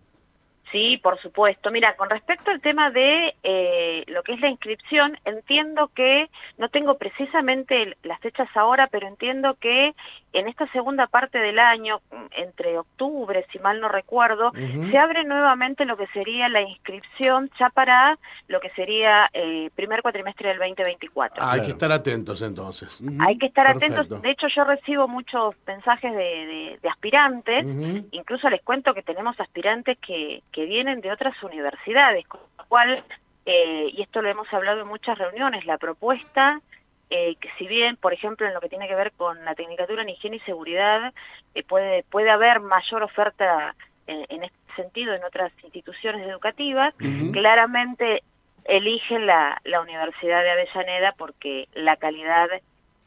Sí, 0.72 0.96
por 0.96 1.20
supuesto. 1.20 1.70
Mira, 1.70 1.96
con 1.96 2.10
respecto 2.10 2.50
al 2.50 2.60
tema 2.60 2.90
de 2.90 3.34
eh, 3.42 4.04
lo 4.08 4.22
que 4.24 4.32
es 4.32 4.40
la 4.40 4.48
inscripción, 4.48 5.16
entiendo 5.24 5.90
que, 5.94 6.28
no 6.58 6.68
tengo 6.68 6.98
precisamente 6.98 7.96
las 8.02 8.20
fechas 8.20 8.48
ahora, 8.54 8.88
pero 8.88 9.06
entiendo 9.06 9.54
que 9.54 9.94
en 10.38 10.48
esta 10.48 10.66
segunda 10.72 11.06
parte 11.06 11.38
del 11.38 11.58
año, 11.58 12.00
entre 12.36 12.78
octubre, 12.78 13.46
si 13.52 13.58
mal 13.58 13.80
no 13.80 13.88
recuerdo, 13.88 14.52
se 14.52 14.98
abre 14.98 15.24
nuevamente 15.24 15.84
lo 15.84 15.96
que 15.96 16.06
sería 16.08 16.48
la 16.48 16.62
inscripción 16.62 17.50
ya 17.58 17.70
para 17.70 18.18
lo 18.48 18.60
que 18.60 18.70
sería 18.70 19.28
el 19.32 19.66
eh, 19.66 19.70
primer 19.74 20.02
cuatrimestre 20.02 20.48
del 20.48 20.58
2024. 20.58 21.44
hay 21.44 21.62
que 21.62 21.70
estar 21.70 21.92
atentos 21.92 22.42
entonces. 22.42 22.98
Hay 23.20 23.38
que 23.38 23.46
estar 23.46 23.66
atentos. 23.66 24.08
De 24.22 24.30
hecho, 24.30 24.48
yo 24.48 24.64
recibo 24.64 25.08
muchos 25.08 25.54
mensajes 25.66 26.14
de, 26.14 26.78
aspirantes, 26.90 27.64
incluso 28.12 28.48
les 28.48 28.62
cuento 28.62 28.94
que 28.94 29.02
tenemos 29.02 29.38
aspirantes 29.40 29.98
que 29.98 30.42
que 30.56 30.64
vienen 30.64 31.00
de 31.00 31.12
otras 31.12 31.40
universidades, 31.42 32.26
con 32.26 32.40
lo 32.58 32.64
cual, 32.64 33.02
eh, 33.44 33.90
y 33.92 34.02
esto 34.02 34.22
lo 34.22 34.28
hemos 34.28 34.52
hablado 34.52 34.80
en 34.80 34.88
muchas 34.88 35.18
reuniones, 35.18 35.66
la 35.66 35.78
propuesta, 35.78 36.60
eh, 37.10 37.36
que 37.36 37.48
si 37.58 37.66
bien, 37.66 37.96
por 37.96 38.12
ejemplo, 38.12 38.46
en 38.46 38.54
lo 38.54 38.60
que 38.60 38.68
tiene 38.68 38.88
que 38.88 38.94
ver 38.94 39.12
con 39.12 39.44
la 39.44 39.54
Tecnicatura 39.54 40.02
en 40.02 40.08
Higiene 40.08 40.36
y 40.36 40.40
Seguridad, 40.40 41.12
eh, 41.54 41.62
puede, 41.62 42.02
puede 42.04 42.30
haber 42.30 42.60
mayor 42.60 43.02
oferta 43.02 43.74
en, 44.06 44.44
este 44.44 44.56
sentido 44.76 45.14
en 45.14 45.24
otras 45.24 45.52
instituciones 45.64 46.26
educativas, 46.28 46.94
claramente 47.32 48.22
eligen 48.64 49.26
la, 49.26 49.60
la 49.64 49.80
Universidad 49.80 50.42
de 50.42 50.50
Avellaneda 50.50 51.12
porque 51.16 51.68
la 51.74 51.96
calidad 51.96 52.48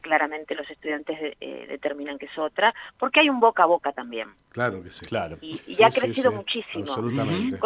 claramente 0.00 0.54
los 0.54 0.68
estudiantes 0.70 1.36
eh, 1.40 1.66
determinan 1.68 2.18
que 2.18 2.26
es 2.26 2.38
otra, 2.38 2.74
porque 2.98 3.20
hay 3.20 3.28
un 3.28 3.40
boca 3.40 3.62
a 3.62 3.66
boca 3.66 3.92
también. 3.92 4.28
Claro 4.50 4.82
que 4.82 4.90
sí. 4.90 5.04
Claro. 5.06 5.38
Y, 5.40 5.82
ha 5.82 5.90
crecido 5.90 6.32
muchísimo. 6.32 6.84
Absolutamente. 6.84 7.58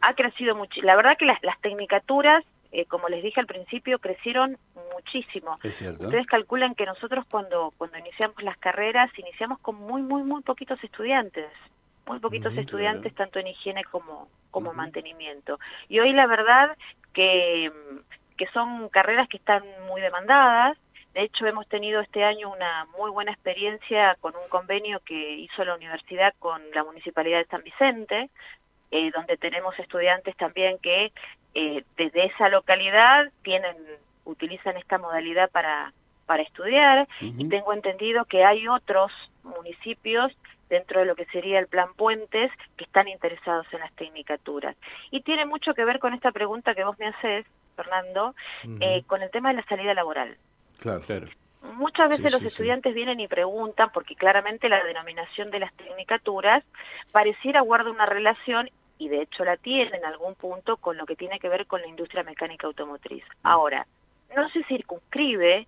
ha 0.00 0.14
crecido 0.14 0.54
mucho. 0.54 0.80
La 0.82 0.96
verdad 0.96 1.16
que 1.18 1.24
las, 1.24 1.42
las 1.42 1.58
tecnicaturas, 1.60 2.44
eh, 2.72 2.84
como 2.84 3.08
les 3.08 3.22
dije 3.22 3.40
al 3.40 3.46
principio, 3.46 3.98
crecieron 3.98 4.58
muchísimo. 4.98 5.58
Es 5.62 5.76
cierto. 5.76 6.04
Ustedes 6.04 6.26
calculan 6.26 6.74
que 6.74 6.86
nosotros 6.86 7.24
cuando, 7.30 7.72
cuando 7.76 7.98
iniciamos 7.98 8.42
las 8.42 8.58
carreras, 8.58 9.10
iniciamos 9.18 9.58
con 9.60 9.76
muy, 9.76 10.02
muy, 10.02 10.22
muy 10.22 10.42
poquitos 10.42 10.82
estudiantes. 10.82 11.50
Muy 12.06 12.20
poquitos 12.20 12.56
estudiantes, 12.56 13.14
tanto 13.14 13.38
en 13.38 13.48
higiene 13.48 13.84
como, 13.84 14.28
como 14.50 14.72
mantenimiento. 14.72 15.58
Y 15.88 16.00
hoy 16.00 16.12
la 16.12 16.26
verdad 16.26 16.76
que, 17.12 17.70
que 18.38 18.46
son 18.48 18.88
carreras 18.88 19.28
que 19.28 19.36
están 19.36 19.62
muy 19.86 20.00
demandadas, 20.00 20.78
de 21.14 21.24
hecho, 21.24 21.46
hemos 21.46 21.66
tenido 21.66 22.00
este 22.00 22.22
año 22.22 22.48
una 22.48 22.86
muy 22.96 23.10
buena 23.10 23.32
experiencia 23.32 24.16
con 24.20 24.36
un 24.36 24.48
convenio 24.48 25.00
que 25.00 25.34
hizo 25.34 25.64
la 25.64 25.74
universidad 25.74 26.32
con 26.38 26.62
la 26.72 26.84
Municipalidad 26.84 27.38
de 27.38 27.46
San 27.46 27.64
Vicente, 27.64 28.30
eh, 28.92 29.10
donde 29.10 29.36
tenemos 29.36 29.76
estudiantes 29.80 30.36
también 30.36 30.78
que 30.78 31.12
eh, 31.54 31.84
desde 31.96 32.26
esa 32.26 32.48
localidad 32.48 33.32
tienen 33.42 33.76
utilizan 34.28 34.76
esta 34.76 34.98
modalidad 34.98 35.50
para, 35.50 35.92
para 36.26 36.42
estudiar 36.42 37.08
y 37.20 37.48
tengo 37.48 37.72
entendido 37.72 38.24
que 38.26 38.44
hay 38.44 38.68
otros 38.68 39.10
municipios 39.42 40.32
dentro 40.68 41.00
de 41.00 41.06
lo 41.06 41.16
que 41.16 41.24
sería 41.26 41.58
el 41.58 41.66
plan 41.66 41.94
Puentes 41.94 42.52
que 42.76 42.84
están 42.84 43.08
interesados 43.08 43.66
en 43.72 43.80
las 43.80 43.92
tecnicaturas. 43.94 44.76
Y 45.10 45.22
tiene 45.22 45.46
mucho 45.46 45.72
que 45.74 45.84
ver 45.84 45.98
con 45.98 46.12
esta 46.12 46.30
pregunta 46.30 46.74
que 46.74 46.84
vos 46.84 46.98
me 46.98 47.06
haces, 47.06 47.46
Fernando, 47.74 48.34
eh, 48.80 49.02
con 49.06 49.22
el 49.22 49.30
tema 49.30 49.48
de 49.48 49.56
la 49.56 49.64
salida 49.64 49.94
laboral. 49.94 50.36
Claro. 50.78 51.02
Muchas 51.62 52.08
veces 52.08 52.30
los 52.30 52.42
estudiantes 52.42 52.94
vienen 52.94 53.18
y 53.20 53.26
preguntan, 53.26 53.90
porque 53.92 54.14
claramente 54.14 54.68
la 54.68 54.84
denominación 54.84 55.50
de 55.50 55.60
las 55.60 55.72
tecnicaturas 55.74 56.62
pareciera 57.10 57.62
guarda 57.62 57.90
una 57.90 58.06
relación, 58.06 58.70
y 58.98 59.08
de 59.08 59.22
hecho 59.22 59.44
la 59.44 59.56
tiene 59.56 59.96
en 59.96 60.04
algún 60.04 60.34
punto, 60.34 60.76
con 60.76 60.96
lo 60.96 61.06
que 61.06 61.16
tiene 61.16 61.38
que 61.38 61.48
ver 61.48 61.66
con 61.66 61.80
la 61.80 61.88
industria 61.88 62.22
mecánica 62.22 62.66
automotriz. 62.66 63.24
Ahora, 63.42 63.86
no 64.36 64.48
se 64.50 64.62
circunscribe 64.64 65.66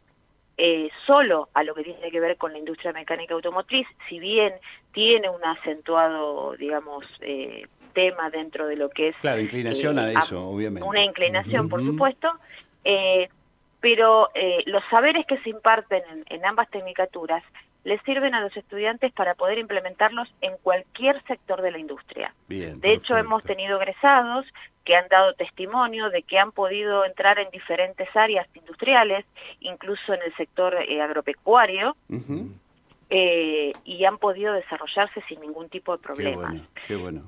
eh, 0.56 0.90
solo 1.06 1.48
a 1.54 1.62
lo 1.64 1.74
que 1.74 1.84
tiene 1.84 2.10
que 2.10 2.20
ver 2.20 2.36
con 2.36 2.52
la 2.52 2.58
industria 2.58 2.92
mecánica 2.92 3.34
automotriz, 3.34 3.86
si 4.08 4.18
bien 4.18 4.52
tiene 4.92 5.30
un 5.30 5.42
acentuado, 5.44 6.54
digamos, 6.56 7.04
eh, 7.20 7.66
tema 7.92 8.30
dentro 8.30 8.66
de 8.66 8.76
lo 8.76 8.90
que 8.90 9.08
es... 9.08 9.16
Claro, 9.20 9.40
inclinación 9.40 9.98
a 9.98 10.10
eh, 10.10 10.14
eso, 10.18 10.48
obviamente. 10.48 10.88
Una 10.88 11.02
inclinación, 11.02 11.68
por 11.68 11.84
supuesto, 11.84 12.28
eh, 12.84 13.28
pero 13.80 14.28
eh, 14.34 14.62
los 14.66 14.82
saberes 14.90 15.26
que 15.26 15.38
se 15.38 15.50
imparten 15.50 16.02
en, 16.28 16.44
ambas 16.44 16.70
tecnicaturas 16.70 17.42
les 17.84 18.00
sirven 18.02 18.34
a 18.34 18.40
los 18.40 18.56
estudiantes 18.56 19.12
para 19.12 19.34
poder 19.34 19.58
implementarlos 19.58 20.32
en 20.40 20.56
cualquier 20.62 21.22
sector 21.24 21.62
de 21.62 21.70
la 21.70 21.78
industria. 21.78 22.34
de 22.48 22.92
hecho, 22.92 23.16
hemos 23.16 23.42
tenido 23.44 23.80
egresados 23.80 24.46
que 24.84 24.96
han 24.96 25.08
dado 25.08 25.34
testimonio 25.34 26.10
de 26.10 26.22
que 26.22 26.38
han 26.38 26.52
podido 26.52 27.04
entrar 27.04 27.38
en 27.38 27.50
diferentes 27.50 28.08
áreas 28.14 28.46
industriales, 28.54 29.24
incluso 29.60 30.14
en 30.14 30.22
el 30.22 30.34
sector 30.36 30.74
eh, 30.74 31.00
agropecuario, 31.00 31.96
eh, 33.10 33.72
y 33.84 34.04
han 34.04 34.18
podido 34.18 34.52
desarrollarse 34.52 35.22
sin 35.28 35.40
ningún 35.40 35.68
tipo 35.68 35.96
de 35.96 36.02
problemas. 36.02 36.54
Qué 36.86 36.96
bueno, 36.96 37.22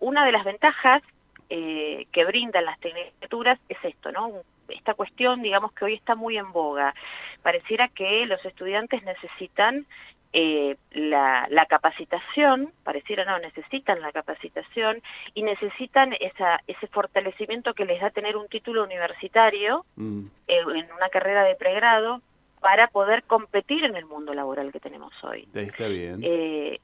una 0.00 0.26
de 0.26 0.32
las 0.32 0.44
ventajas 0.44 1.02
que 1.48 2.24
brindan 2.26 2.64
las 2.64 2.78
tecnicaturas 2.80 3.58
es 3.68 3.78
esto, 3.84 4.10
¿no? 4.12 4.42
esta 4.68 4.94
cuestión, 4.94 5.42
digamos 5.42 5.72
que 5.72 5.84
hoy 5.84 5.94
está 5.94 6.14
muy 6.14 6.36
en 6.36 6.52
boga. 6.52 6.94
Pareciera 7.42 7.88
que 7.88 8.26
los 8.26 8.44
estudiantes 8.44 9.02
necesitan 9.04 9.86
eh, 10.32 10.76
la, 10.90 11.66
capacitación, 11.68 12.70
pareciera 12.84 13.24
no, 13.24 13.38
necesitan 13.38 14.00
la 14.00 14.12
capacitación 14.12 15.00
y 15.34 15.42
necesitan 15.42 16.14
esa, 16.20 16.60
ese 16.66 16.86
fortalecimiento 16.88 17.74
que 17.74 17.84
les 17.84 18.00
da 18.00 18.10
tener 18.10 18.36
un 18.36 18.48
título 18.48 18.84
universitario 18.84 19.84
mm. 19.96 20.26
eh, 20.48 20.60
en 20.60 20.92
una 20.92 21.08
carrera 21.10 21.44
de 21.44 21.54
pregrado 21.54 22.20
para 22.60 22.88
poder 22.88 23.22
competir 23.22 23.84
en 23.84 23.96
el 23.96 24.04
mundo 24.04 24.34
laboral 24.34 24.72
que 24.72 24.80
tenemos 24.80 25.12
hoy. 25.24 25.48
Está 25.54 25.88
bien. 25.88 26.20
Eh, 26.22 26.80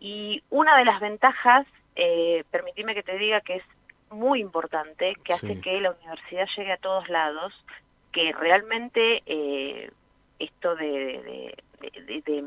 y 0.00 0.42
una 0.50 0.76
de 0.78 0.84
las 0.84 1.00
ventajas, 1.00 1.66
eh, 1.96 2.44
permitime 2.50 2.94
que 2.94 3.02
te 3.02 3.18
diga 3.18 3.40
que 3.40 3.56
es 3.56 3.64
muy 4.10 4.40
importante 4.40 5.14
que 5.24 5.32
hace 5.32 5.60
que 5.60 5.80
la 5.80 5.92
universidad 5.92 6.46
llegue 6.56 6.72
a 6.72 6.76
todos 6.78 7.08
lados, 7.08 7.52
que 8.12 8.32
realmente 8.32 9.22
eh, 9.26 9.90
esto 10.38 10.76
de, 10.76 11.54
de, 11.80 12.44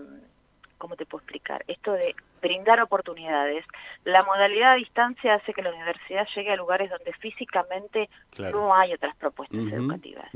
¿cómo 0.78 0.96
te 0.96 1.06
puedo 1.06 1.22
explicar? 1.22 1.64
Esto 1.68 1.94
de 1.94 2.16
brindar 2.42 2.82
oportunidades. 2.82 3.66
La 4.04 4.24
modalidad 4.24 4.74
a 4.74 4.76
distancia 4.76 5.36
hace 5.36 5.54
que 5.54 5.62
la 5.62 5.72
universidad 5.72 6.28
llegue 6.36 6.52
a 6.52 6.56
lugares 6.56 6.90
donde 6.90 7.14
físicamente 7.14 8.10
no 8.38 8.74
hay 8.76 8.94
otras 8.94 9.16
propuestas 9.16 9.60
educativas. 9.60 10.30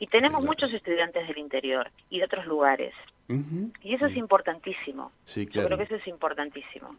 Y 0.00 0.06
tenemos 0.06 0.42
muchos 0.42 0.72
estudiantes 0.72 1.26
del 1.28 1.38
interior 1.38 1.90
y 2.10 2.18
de 2.18 2.24
otros 2.24 2.46
lugares. 2.46 2.94
Y 3.82 3.94
eso 3.94 4.06
es 4.06 4.16
importantísimo. 4.16 5.12
Sí, 5.24 5.48
Yo 5.50 5.64
creo 5.64 5.78
que 5.78 5.84
eso 5.84 5.96
es 5.96 6.06
importantísimo. 6.06 6.94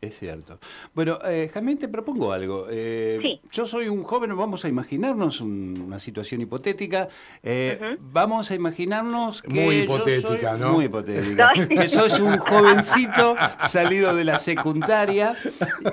Es 0.00 0.18
cierto. 0.18 0.58
Bueno, 0.94 1.18
eh, 1.24 1.50
Jamín, 1.52 1.78
te 1.78 1.88
propongo 1.88 2.30
algo. 2.30 2.66
Eh, 2.70 3.40
Yo 3.50 3.66
soy 3.66 3.88
un 3.88 4.04
joven, 4.04 4.36
vamos 4.36 4.64
a 4.64 4.68
imaginarnos 4.68 5.40
una 5.40 5.98
situación 5.98 6.42
hipotética. 6.42 7.08
Eh, 7.42 7.96
Vamos 7.98 8.50
a 8.50 8.54
imaginarnos 8.54 9.40
que. 9.42 9.64
Muy 9.64 9.76
hipotética, 9.78 10.56
¿no? 10.56 10.74
Muy 10.74 10.84
hipotética. 10.84 11.52
que 11.68 11.88
sos 11.88 12.20
un 12.20 12.36
jovencito 12.36 13.36
salido 13.82 14.14
de 14.14 14.24
la 14.24 14.38
secundaria 14.38 15.36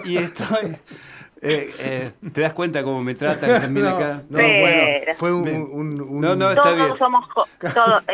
y 0.06 0.18
estoy. 0.18 0.78
Eh, 1.46 1.70
eh, 1.80 2.12
¿Te 2.32 2.40
das 2.40 2.54
cuenta 2.54 2.84
cómo 2.84 3.04
me 3.04 3.16
tratan 3.16 3.62
también 3.62 3.86
acá? 3.86 4.22
No, 4.30 4.38
bueno, 4.40 5.14
fue 5.18 5.34
un, 5.34 6.22
No, 6.22 6.36
no, 6.38 6.50
está 6.50 6.62
todos 6.64 6.76
bien. 6.78 6.98
Somos 6.98 7.26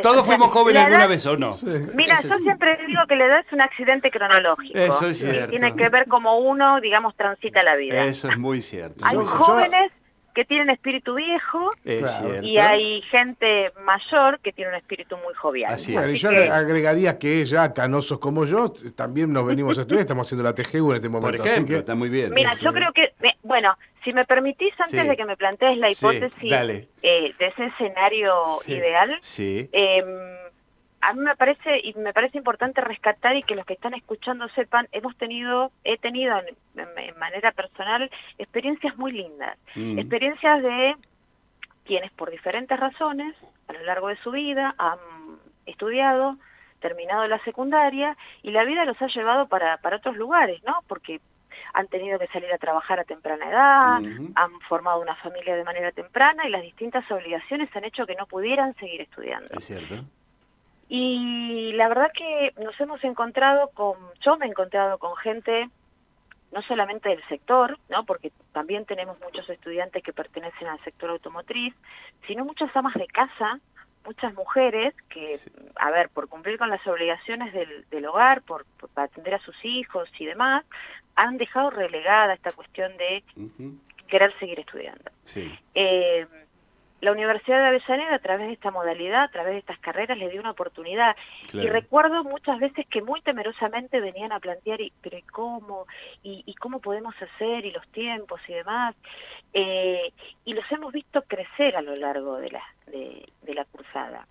todos 0.02 0.26
fuimos 0.26 0.50
jóvenes 0.50 0.84
alguna 0.84 1.06
vez, 1.06 1.26
¿o 1.28 1.38
no? 1.38 1.56
Mira, 1.94 2.20
yo 2.24 2.38
siempre 2.38 2.80
digo 2.88 3.02
que 3.08 3.16
la 3.16 3.26
edad 3.26 3.40
es 3.46 3.54
un 3.54 3.62
accidente 3.62 4.10
cronológico. 4.10 4.80
Eso 4.80 5.08
es 5.08 5.20
cierto. 5.20 5.52
Tiene 5.52 5.76
que 5.76 5.90
ver 5.90 6.08
como 6.08 6.40
uno, 6.40 6.82
digamos, 6.82 7.16
transita 7.16 7.62
la 7.62 7.76
vida. 7.76 8.04
Eso 8.04 8.30
es 8.30 8.38
muy 8.40 8.64
cierto. 8.64 9.06
Hay 9.06 9.18
jóvenes 9.18 9.92
que 10.40 10.46
tienen 10.46 10.70
espíritu 10.70 11.16
viejo 11.16 11.70
y 12.42 12.58
hay 12.60 13.02
gente 13.12 13.74
mayor 13.84 14.40
que 14.40 14.54
tiene 14.54 14.72
un 14.72 14.78
espíritu 14.78 15.18
muy 15.18 15.34
jovial. 15.34 15.74
Así 15.74 15.94
yo 16.18 16.30
agregaría 16.30 17.20
que 17.20 17.42
ella, 17.42 17.74
canosos 17.74 18.20
como 18.20 18.46
yo, 18.46 18.72
también 18.96 19.34
nos 19.34 19.46
venimos 19.46 19.78
a 19.78 19.82
estudiar, 19.82 20.04
estamos 20.04 20.26
haciendo 20.26 20.46
la 20.46 20.56
TGU 20.56 20.92
en 20.92 20.96
este 20.96 21.10
momento. 21.10 21.40
Por 21.40 21.46
ejemplo, 21.46 21.76
está 21.76 21.94
muy 21.94 22.08
bien. 22.08 22.34
Mira, 22.34 22.54
yo 22.54 22.72
creo 22.72 22.94
que, 22.94 23.12
bueno, 23.44 23.78
si 24.06 24.14
me 24.14 24.24
permitís, 24.24 24.74
antes 24.80 25.10
de 25.10 25.18
que 25.18 25.26
me 25.26 25.36
plantees 25.36 25.78
la 25.78 25.92
hipótesis 25.92 26.54
eh, 26.54 27.34
de 27.38 27.46
ese 27.46 27.66
escenario 27.66 28.34
ideal, 28.66 29.18
sí. 29.20 29.70
A 31.02 31.14
mí 31.14 31.22
me 31.22 31.36
parece 31.36 31.80
y 31.84 31.94
me 31.94 32.14
parece 32.14 32.38
importante 32.38 32.82
rescatar 32.82 33.36
y 33.36 33.44
que 33.44 33.56
los 33.56 33.66
que 33.66 33.74
están 33.74 33.94
escuchando 33.94 34.50
sepan, 34.50 34.88
hemos 34.92 35.16
tenido, 35.18 35.72
he 35.84 35.98
tenido 35.98 36.36
en, 36.38 37.18
manera 37.18 37.52
personal 37.52 38.10
experiencias 38.38 38.98
muy 38.98 39.12
lindas, 39.12 39.58
mm. 39.76 40.00
experiencias 40.00 40.62
de 40.62 40.96
quienes 41.86 42.12
por 42.12 42.30
diferentes 42.30 42.80
razones 42.80 43.36
a 43.68 43.74
lo 43.74 43.84
largo 43.84 44.10
de 44.10 44.18
su 44.18 44.32
vida 44.32 44.76
han 44.78 45.00
estudiado, 45.66 46.38
terminado 46.80 47.28
la 47.28 47.44
secundaria 47.44 48.16
y 48.42 48.52
la 48.52 48.64
vida 48.64 48.86
los 48.86 49.02
ha 49.02 49.08
llevado 49.08 49.48
para, 49.48 49.78
para 49.78 49.98
otros 49.98 50.16
lugares, 50.16 50.62
¿no? 50.64 50.84
Porque 50.88 51.20
han 51.74 51.88
tenido 51.88 52.20
que 52.20 52.28
salir 52.28 52.52
a 52.52 52.58
trabajar 52.58 53.00
a 53.00 53.04
temprana 53.04 53.50
edad, 53.50 54.02
han 54.36 54.60
formado 54.68 55.02
una 55.02 55.16
familia 55.16 55.56
de 55.56 55.64
manera 55.64 55.92
temprana 55.92 56.48
y 56.48 56.52
las 56.52 56.62
distintas 56.62 57.10
obligaciones 57.12 57.74
han 57.76 57.86
hecho 57.86 58.06
que 58.06 58.16
no 58.16 58.26
pudieran 58.26 58.74
seguir 58.76 59.02
estudiando. 59.02 59.50
Es 59.56 59.66
cierto. 59.66 60.04
Y 60.90 61.72
la 61.74 61.88
verdad 61.88 62.12
que 62.14 62.54
nos 62.62 62.78
hemos 62.82 63.04
encontrado 63.04 63.70
con, 63.70 63.96
yo 64.22 64.38
me 64.38 64.48
he 64.48 64.50
encontrado 64.50 64.98
con 64.98 65.16
gente 65.18 65.70
no 66.52 66.64
solamente 66.64 67.10
del 67.10 67.24
sector, 67.28 67.78
¿no? 67.90 68.06
porque 68.06 68.32
también 68.54 68.86
tenemos 68.86 69.20
muchos 69.20 69.48
estudiantes 69.50 70.04
que 70.04 70.14
pertenecen 70.14 70.68
al 70.68 70.84
sector 70.84 71.12
automotriz, 71.12 71.76
sino 72.26 72.44
muchas 72.44 72.76
amas 72.76 72.96
de 72.96 73.06
casa, 73.06 73.60
muchas 74.04 74.34
mujeres 74.34 74.96
que, 75.10 75.38
a 75.76 75.92
ver, 75.92 76.10
por 76.10 76.28
cumplir 76.28 76.58
con 76.58 76.72
las 76.72 76.86
obligaciones 76.88 77.54
del, 77.54 78.06
hogar, 78.08 78.42
por, 78.42 78.66
atender 78.96 79.36
a 79.36 79.40
sus 79.40 79.56
hijos 79.64 80.10
y 80.18 80.26
demás, 80.26 80.66
han 81.16 81.38
dejado 81.38 81.70
relegada 81.70 82.34
esta 82.34 82.52
cuestión 82.52 82.98
de 82.98 83.24
querer 84.08 84.34
seguir 84.40 84.60
estudiando. 84.60 85.12
Sí. 85.24 85.54
Eh, 85.76 86.26
la 87.02 87.12
Universidad 87.12 87.60
de 87.60 87.68
Avellaneda, 87.68 88.16
a 88.16 88.20
través 88.20 88.48
de 88.48 88.54
esta 88.54 88.72
modalidad, 88.72 89.24
a 89.24 89.28
través 89.30 89.54
de 89.54 89.60
estas 89.60 89.80
carreras, 89.80 90.18
le 90.18 90.30
dio 90.30 90.42
una 90.42 90.52
oportunidad. 90.52 91.16
Y 91.54 91.68
recuerdo 91.68 92.24
muchas 92.24 92.60
veces 92.60 92.86
que 92.88 93.02
muy 93.02 93.22
temerosamente 93.22 94.00
venían 94.02 94.32
a 94.32 94.40
plantear, 94.40 94.82
y, 94.82 94.92
pero 95.02 95.18
¿y 95.18 95.22
cómo? 95.24 95.86
¿Y, 96.24 96.54
cómo 96.56 96.80
podemos 96.80 97.16
hacer? 97.22 97.66
¿Y 97.66 97.72
los 97.72 97.88
tiempos 97.90 98.42
y 98.48 98.54
demás? 98.54 98.96
Eh, 99.54 100.12
y 100.46 100.54
los 100.54 100.70
hemos 100.72 100.92
visto 100.92 101.22
crecer 101.24 101.76
a 101.76 101.82
lo 101.82 101.96
largo 101.96 102.38
de 102.38 102.52
la, 102.52 102.64
de, 102.88 103.54
la 103.54 103.66
cursada. 103.66 104.28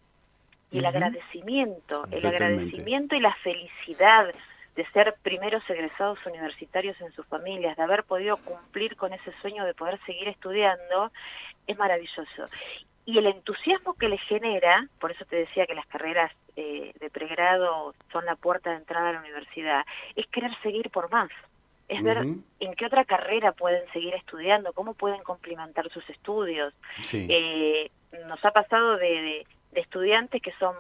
Y 0.71 0.79
el 0.79 0.87
agradecimiento, 0.87 2.07
el 2.11 2.27
agradecimiento 2.27 3.17
y 3.17 3.21
la 3.21 3.35
felicidad 3.37 4.27
de 4.79 4.87
ser 4.93 5.17
primeros 5.25 5.69
egresados 5.69 6.25
universitarios 6.25 7.01
en 7.01 7.11
sus 7.11 7.27
familias, 7.27 7.77
de 7.77 7.83
haber 7.83 8.05
podido 8.05 8.37
cumplir 8.37 8.95
con 8.95 9.13
ese 9.13 9.33
sueño 9.43 9.65
de 9.65 9.75
poder 9.75 9.99
seguir 10.07 10.29
estudiando, 10.29 11.11
es 11.67 11.77
maravilloso. 11.77 12.47
Y 13.05 13.19
el 13.19 13.27
entusiasmo 13.27 13.95
que 13.95 14.09
le 14.09 14.19
genera, 14.19 14.87
por 15.01 15.11
eso 15.11 15.25
te 15.25 15.35
decía 15.35 15.67
que 15.67 15.75
las 15.75 15.85
carreras 15.87 16.31
eh, 16.55 16.93
de 17.01 17.11
pregrado 17.11 17.93
son 18.13 18.25
la 18.25 18.37
puerta 18.37 18.71
de 18.71 18.77
entrada 18.77 19.09
a 19.09 19.13
la 19.15 19.19
universidad, 19.19 19.85
es 20.15 20.29
querer 20.29 20.53
seguir 20.63 20.91
por 20.91 21.11
más. 21.11 21.31
Es 21.89 22.01
ver 22.05 22.19
en 22.19 22.75
qué 22.77 22.87
otra 22.87 23.05
carrera 23.05 23.51
pueden 23.51 23.83
seguir 23.93 24.15
estudiando, 24.15 24.75
cómo 24.75 24.95
pueden 24.95 25.23
complementar 25.25 25.91
sus 25.91 26.09
estudios. 26.09 26.73
Eh, 27.13 27.91
nos 28.29 28.45
ha 28.45 28.53
pasado 28.53 28.97
de 28.99 29.45
estudiantes 29.73 30.41
que 30.41 30.53
son 30.61 30.77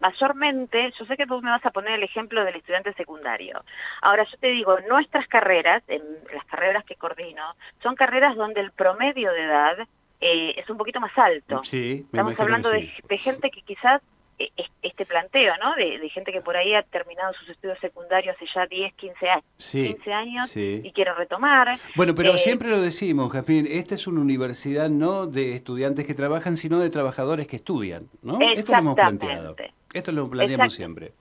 mayormente, 0.00 0.92
yo 0.98 1.04
sé 1.06 1.16
que 1.16 1.26
tú 1.26 1.40
me 1.40 1.50
vas 1.50 1.64
a 1.64 1.70
poner 1.70 1.94
el 1.94 2.02
ejemplo 2.02 2.44
del 2.44 2.56
estudiante 2.56 2.92
secundario. 2.94 3.64
Ahora 4.02 4.24
yo 4.30 4.38
te 4.38 4.48
digo, 4.48 4.78
nuestras 4.88 5.26
carreras, 5.28 5.82
en 5.88 6.02
las 6.32 6.44
carreras 6.46 6.84
que 6.84 6.96
coordino, 6.96 7.54
son 7.82 7.94
carreras 7.94 8.36
donde 8.36 8.60
el 8.60 8.72
promedio 8.72 9.32
de 9.32 9.44
edad 9.44 9.78
eh, 10.20 10.54
es 10.56 10.68
un 10.70 10.76
poquito 10.76 11.00
más 11.00 11.16
alto. 11.16 11.62
Sí, 11.64 12.04
Estamos 12.06 12.38
hablando 12.38 12.70
de, 12.70 12.88
gente 13.18 13.50
que 13.50 13.62
quizás 13.62 14.02
e, 14.38 14.50
este 14.82 15.04
planteo, 15.04 15.54
¿no? 15.62 15.74
De, 15.74 16.08
gente 16.10 16.32
que 16.32 16.40
por 16.40 16.56
ahí 16.56 16.74
ha 16.74 16.82
terminado 16.82 17.34
sus 17.34 17.50
estudios 17.50 17.78
secundarios 17.80 18.36
hace 18.36 18.46
ya 18.54 18.66
10, 18.66 18.94
15 18.94 19.28
años, 19.28 19.44
15 19.58 20.12
años 20.12 20.56
y 20.56 20.92
quiere 20.92 21.12
retomar. 21.14 21.78
Bueno, 21.96 22.14
pero 22.14 22.34
eh, 22.34 22.38
siempre 22.38 22.70
lo 22.70 22.80
decimos, 22.80 23.30
Jasmine, 23.32 23.78
esta 23.78 23.94
es 23.94 24.06
una 24.06 24.20
universidad 24.20 24.88
no 24.88 25.26
de 25.26 25.52
estudiantes 25.52 26.06
que 26.06 26.14
trabajan, 26.14 26.56
sino 26.56 26.78
de 26.78 26.88
trabajadores 26.88 27.46
que 27.46 27.56
estudian, 27.56 28.08
¿no? 28.22 28.38
Esto 28.40 28.72
lo 28.72 28.78
hemos 28.78 28.94
planteado. 28.94 29.56
Esto 29.98 30.12
lo 30.12 30.28
planteamos 30.28 30.74
siempre. 30.74 31.12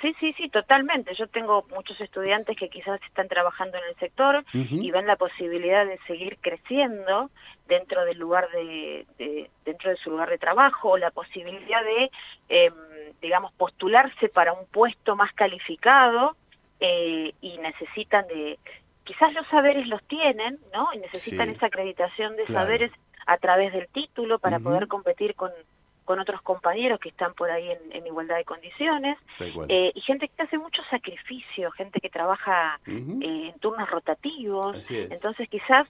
Sí, 0.00 0.14
sí, 0.20 0.32
sí, 0.34 0.48
totalmente. 0.48 1.14
Yo 1.14 1.26
tengo 1.26 1.64
muchos 1.74 2.00
estudiantes 2.00 2.56
que 2.56 2.68
quizás 2.68 3.00
están 3.02 3.28
trabajando 3.28 3.78
en 3.78 3.84
el 3.88 3.96
sector 3.96 4.44
y 4.52 4.90
ven 4.90 5.06
la 5.06 5.16
posibilidad 5.16 5.86
de 5.86 5.98
seguir 6.06 6.38
creciendo 6.40 7.30
dentro 7.66 8.04
del 8.04 8.18
lugar 8.18 8.48
de, 8.50 9.06
dentro 9.64 9.90
de 9.90 9.96
su 9.96 10.10
lugar 10.10 10.28
de 10.28 10.38
trabajo, 10.38 10.90
o 10.90 10.98
la 10.98 11.10
posibilidad 11.10 11.82
de, 11.82 12.10
em, 12.48 12.74
digamos, 13.22 13.52
postularse 13.54 14.28
para 14.28 14.52
un 14.52 14.66
puesto 14.66 15.16
más 15.16 15.32
calificado 15.32 16.36
eh, 16.78 17.32
y 17.40 17.58
necesitan 17.58 18.26
de, 18.28 18.58
quizás 19.04 19.32
los 19.32 19.46
saberes 19.48 19.86
los 19.88 20.02
tienen, 20.04 20.58
¿no? 20.74 20.88
Y 20.92 20.98
necesitan 20.98 21.48
esa 21.48 21.66
acreditación 21.66 22.36
de 22.36 22.46
saberes 22.46 22.92
a 23.26 23.38
través 23.38 23.72
del 23.72 23.88
título 23.88 24.38
para 24.38 24.60
poder 24.60 24.88
competir 24.88 25.34
con 25.34 25.50
con 26.06 26.20
otros 26.20 26.40
compañeros 26.40 27.00
que 27.00 27.10
están 27.10 27.34
por 27.34 27.50
ahí 27.50 27.68
en, 27.90 28.06
igualdad 28.06 28.36
de 28.36 28.44
condiciones, 28.44 29.18
eh, 29.68 29.92
y 29.92 30.00
gente 30.00 30.28
que 30.28 30.42
hace 30.42 30.56
mucho 30.56 30.80
sacrificio, 30.88 31.70
gente 31.72 32.00
que 32.00 32.08
trabaja 32.08 32.78
eh, 32.86 33.50
en 33.52 33.58
turnos 33.58 33.90
rotativos, 33.90 34.88
entonces 34.90 35.48
quizás 35.48 35.86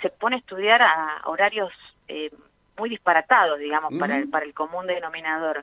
se 0.00 0.08
pone 0.08 0.36
a 0.36 0.38
estudiar 0.38 0.80
a 0.80 1.20
horarios 1.26 1.70
eh, 2.08 2.30
muy 2.78 2.88
disparatados, 2.88 3.58
digamos, 3.58 3.92
para, 3.98 4.16
el, 4.16 4.30
para 4.30 4.46
el 4.46 4.54
común 4.54 4.86
denominador. 4.86 5.62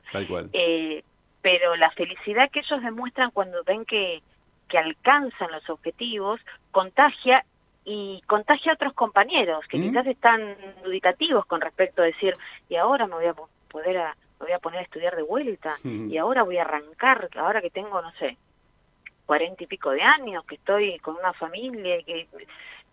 pero 1.42 1.76
la 1.76 1.90
felicidad 1.90 2.50
que 2.50 2.60
ellos 2.60 2.82
demuestran 2.82 3.32
cuando 3.32 3.64
ven 3.64 3.84
que, 3.84 4.22
que 4.68 4.78
alcanzan 4.78 5.50
los 5.50 5.68
objetivos 5.68 6.40
contagia 6.70 7.44
y 7.84 8.20
contagia 8.26 8.72
a 8.72 8.74
otros 8.74 8.92
compañeros 8.94 9.64
que 9.68 9.80
quizás 9.80 10.06
están 10.06 10.56
duditativos 10.84 11.46
con 11.46 11.60
respecto 11.60 12.02
a 12.02 12.04
decir, 12.04 12.34
y 12.68 12.74
ahora 12.74 13.06
me 13.06 13.14
voy 13.14 13.26
a 13.26 13.34
poder 13.76 13.98
a, 13.98 14.16
me 14.40 14.46
voy 14.46 14.52
a 14.52 14.58
poner 14.58 14.80
a 14.80 14.84
estudiar 14.84 15.14
de 15.14 15.22
vuelta 15.22 15.76
y 15.84 16.16
ahora 16.16 16.42
voy 16.42 16.56
a 16.56 16.62
arrancar, 16.62 17.28
ahora 17.36 17.60
que 17.60 17.70
tengo, 17.70 18.00
no 18.00 18.10
sé, 18.12 18.38
cuarenta 19.26 19.64
y 19.64 19.66
pico 19.66 19.90
de 19.90 20.00
años, 20.00 20.44
que 20.46 20.54
estoy 20.54 20.98
con 21.00 21.16
una 21.16 21.34
familia, 21.34 22.02
que 22.02 22.26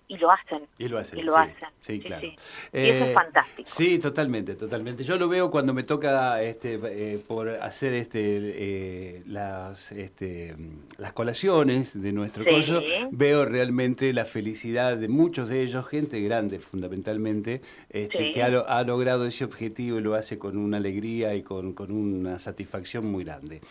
y 0.07 0.17
lo 0.17 0.31
hacen. 0.31 0.67
Y 0.77 0.87
lo 0.87 0.99
hacen. 0.99 1.19
Y 1.19 1.23
lo 1.23 1.37
hacen. 1.37 1.69
Sí, 1.79 1.99
claro. 1.99 2.25
y 2.25 2.29
eso 2.29 2.43
es 2.71 3.09
eh, 3.09 3.13
fantástico. 3.13 3.69
Sí, 3.69 3.99
totalmente, 3.99 4.55
totalmente. 4.55 5.03
Yo 5.03 5.17
lo 5.17 5.27
veo 5.27 5.49
cuando 5.49 5.73
me 5.73 5.83
toca 5.83 6.41
este, 6.41 6.77
eh, 6.83 7.19
por 7.25 7.49
hacer 7.49 7.93
este, 7.93 8.19
eh, 8.21 9.23
las, 9.27 9.91
este, 9.91 10.55
las 10.97 11.13
colaciones 11.13 12.01
de 12.01 12.11
nuestro 12.11 12.45
curso, 12.45 12.81
veo 13.11 13.45
realmente 13.45 14.11
la 14.13 14.25
felicidad 14.25 14.97
de 14.97 15.07
muchos 15.07 15.49
de 15.49 15.61
ellos, 15.61 15.87
gente 15.87 16.21
grande 16.21 16.59
fundamentalmente, 16.59 17.61
este, 17.89 18.31
que 18.31 18.43
ha, 18.43 18.83
logrado 18.83 19.25
ese 19.25 19.45
objetivo 19.45 19.99
y 19.99 20.01
lo 20.01 20.15
hace 20.15 20.37
con 20.37 20.57
una 20.57 20.77
alegría 20.77 21.33
y 21.35 21.43
con, 21.43 21.73
con 21.73 21.91
una 21.91 22.39
satisfacción 22.39 23.05
muy 23.05 23.23
grande. 23.23 23.61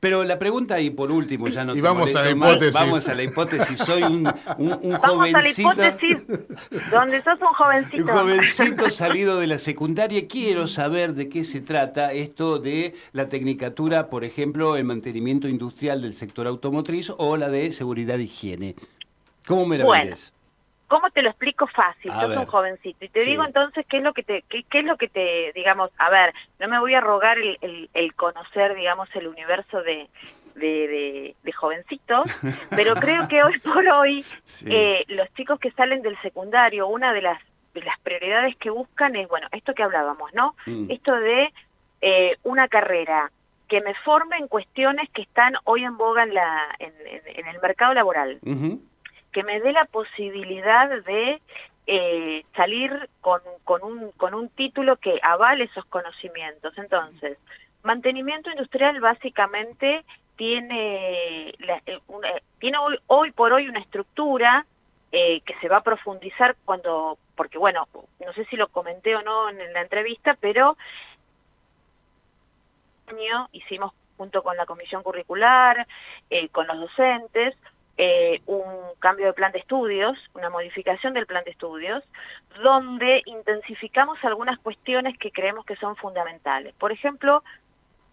Pero 0.00 0.22
la 0.24 0.38
pregunta, 0.38 0.80
y 0.80 0.90
por 0.90 1.10
último, 1.10 1.48
ya 1.48 1.64
no 1.64 1.74
y 1.74 1.80
vamos 1.80 2.14
a 2.14 2.22
la 2.22 2.30
hipótesis. 2.30 2.74
vamos 2.74 3.08
a 3.08 3.14
la 3.14 3.22
hipótesis. 3.22 3.78
Soy 3.78 4.02
un, 4.02 4.30
un, 4.58 4.96
jovencito 4.96 5.77
donde 6.90 7.22
sos 7.22 7.40
un 7.40 7.54
jovencito. 7.54 8.04
Un 8.04 8.08
jovencito 8.08 8.90
salido 8.90 9.38
de 9.38 9.46
la 9.46 9.58
secundaria. 9.58 10.26
Quiero 10.28 10.66
saber 10.66 11.14
de 11.14 11.28
qué 11.28 11.44
se 11.44 11.60
trata 11.60 12.12
esto 12.12 12.58
de 12.58 12.94
la 13.12 13.28
tecnicatura, 13.28 14.08
por 14.08 14.24
ejemplo, 14.24 14.76
el 14.76 14.84
mantenimiento 14.84 15.48
industrial 15.48 16.02
del 16.02 16.12
sector 16.12 16.46
automotriz 16.46 17.12
o 17.16 17.36
la 17.36 17.48
de 17.48 17.70
seguridad 17.70 18.18
e 18.18 18.24
higiene. 18.24 18.74
¿Cómo 19.46 19.66
me 19.66 19.78
la 19.78 19.84
bueno. 19.84 20.14
¿Cómo 20.88 21.10
te 21.10 21.20
lo 21.20 21.28
explico 21.28 21.66
fácil? 21.66 22.10
Sos 22.10 22.34
un 22.34 22.46
jovencito. 22.46 23.04
Y 23.04 23.10
te 23.10 23.20
digo 23.20 23.44
entonces 23.44 23.84
qué 23.86 23.98
es 23.98 24.02
lo 24.02 24.14
que 24.14 24.22
te, 24.22 24.42
qué, 24.48 24.64
es 24.70 24.84
lo 24.84 24.96
que 24.96 25.08
te, 25.08 25.52
digamos, 25.54 25.90
a 25.98 26.08
ver, 26.08 26.32
no 26.58 26.66
me 26.66 26.80
voy 26.80 26.94
a 26.94 27.02
rogar 27.02 27.36
el, 27.38 27.90
el 27.92 28.14
conocer, 28.14 28.74
digamos, 28.74 29.06
el 29.14 29.26
universo 29.26 29.82
de, 29.82 30.08
de, 30.58 31.34
jovencitos, 31.56 32.30
pero 32.70 32.94
creo 32.94 33.26
que 33.26 33.42
hoy 33.42 33.58
por 33.60 33.86
hoy 33.88 34.24
eh, 34.66 35.04
los 35.08 35.32
chicos 35.34 35.58
que 35.58 35.72
salen 35.72 36.02
del 36.02 36.20
secundario, 36.20 36.86
una 36.86 37.12
de 37.12 37.22
las, 37.22 37.40
de 37.74 37.82
las 37.82 37.98
prioridades 38.00 38.54
que 38.56 38.70
buscan 38.70 39.16
es, 39.16 39.28
bueno, 39.28 39.48
esto 39.52 39.74
que 39.74 39.82
hablábamos, 39.82 40.32
¿no? 40.34 40.54
Mm. 40.66 40.90
Esto 40.90 41.14
de 41.16 41.52
eh, 42.00 42.36
una 42.44 42.68
carrera 42.68 43.30
que 43.66 43.80
me 43.80 43.94
forme 43.94 44.36
en 44.36 44.48
cuestiones 44.48 45.08
que 45.10 45.22
están 45.22 45.54
hoy 45.64 45.84
en 45.84 45.96
boga 45.96 46.22
en, 46.22 46.34
la, 46.34 46.76
en, 46.78 46.92
el 47.46 47.60
mercado 47.60 47.92
laboral, 47.92 48.38
que 49.32 49.42
me 49.42 49.60
dé 49.60 49.72
la 49.72 49.84
posibilidad 49.84 50.88
de 51.02 51.40
eh, 51.86 52.44
salir 52.56 53.08
con, 53.20 53.40
con, 53.64 53.82
un, 53.82 54.10
con 54.12 54.34
un 54.34 54.48
título 54.48 54.96
que 54.96 55.18
avale 55.22 55.64
esos 55.64 55.84
conocimientos. 55.86 56.76
Entonces, 56.78 57.38
mantenimiento 57.82 58.50
industrial 58.50 59.00
básicamente 59.00 60.04
tiene, 60.38 61.48
eh, 61.48 62.42
tiene 62.60 62.78
hoy, 63.08 63.32
por 63.32 63.52
hoy 63.52 63.68
una 63.68 63.80
estructura 63.80 64.64
eh, 65.10 65.40
que 65.40 65.54
se 65.60 65.68
va 65.68 65.78
a 65.78 65.82
profundizar 65.82 66.56
cuando, 66.64 67.18
porque 67.34 67.58
bueno, 67.58 67.88
no 68.24 68.32
sé 68.34 68.44
si 68.44 68.56
lo 68.56 68.68
comenté 68.68 69.16
o 69.16 69.22
no 69.22 69.50
en 69.50 69.72
la 69.72 69.82
entrevista, 69.82 70.38
pero 70.40 70.78
hicimos 73.50 73.92
junto 74.16 74.42
con 74.42 74.56
la 74.56 74.64
comisión 74.64 75.02
curricular, 75.02 75.86
eh, 76.30 76.48
con 76.50 76.66
los 76.68 76.78
docentes, 76.78 77.56
un 78.46 78.64
cambio 79.00 79.26
de 79.26 79.32
plan 79.32 79.50
de 79.50 79.58
estudios, 79.58 80.16
una 80.34 80.50
modificación 80.50 81.14
del 81.14 81.26
plan 81.26 81.42
de 81.42 81.50
estudios, 81.50 82.04
donde 82.62 83.22
intensificamos 83.26 84.22
algunas 84.22 84.56
cuestiones 84.60 85.18
que 85.18 85.32
creemos 85.32 85.66
que 85.66 85.74
son 85.74 85.96
fundamentales. 85.96 86.74
Por 86.74 86.92
ejemplo, 86.92 87.42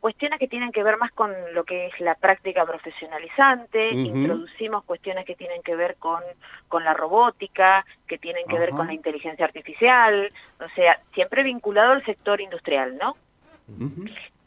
cuestiones 0.05 0.37
que 0.37 0.47
tienen 0.47 0.71
que 0.71 0.83
ver 0.83 0.97
más 0.97 1.11
con 1.13 1.33
lo 1.55 1.63
que 1.63 1.87
es 1.87 1.99
la 1.99 2.13
práctica 2.13 2.63
profesionalizante, 2.63 3.89
introducimos 3.89 4.83
cuestiones 4.83 5.25
que 5.25 5.33
tienen 5.33 5.63
que 5.63 5.75
ver 5.75 5.95
con, 5.95 6.21
con 6.67 6.83
la 6.83 6.93
robótica, 6.93 7.83
que 8.07 8.19
tienen 8.19 8.45
que 8.45 8.59
ver 8.59 8.69
con 8.69 8.85
la 8.85 8.93
inteligencia 8.93 9.45
artificial, 9.45 10.31
o 10.59 10.69
sea, 10.75 10.99
siempre 11.15 11.41
vinculado 11.41 11.93
al 11.93 12.05
sector 12.05 12.39
industrial, 12.39 12.99
¿no? 12.99 13.17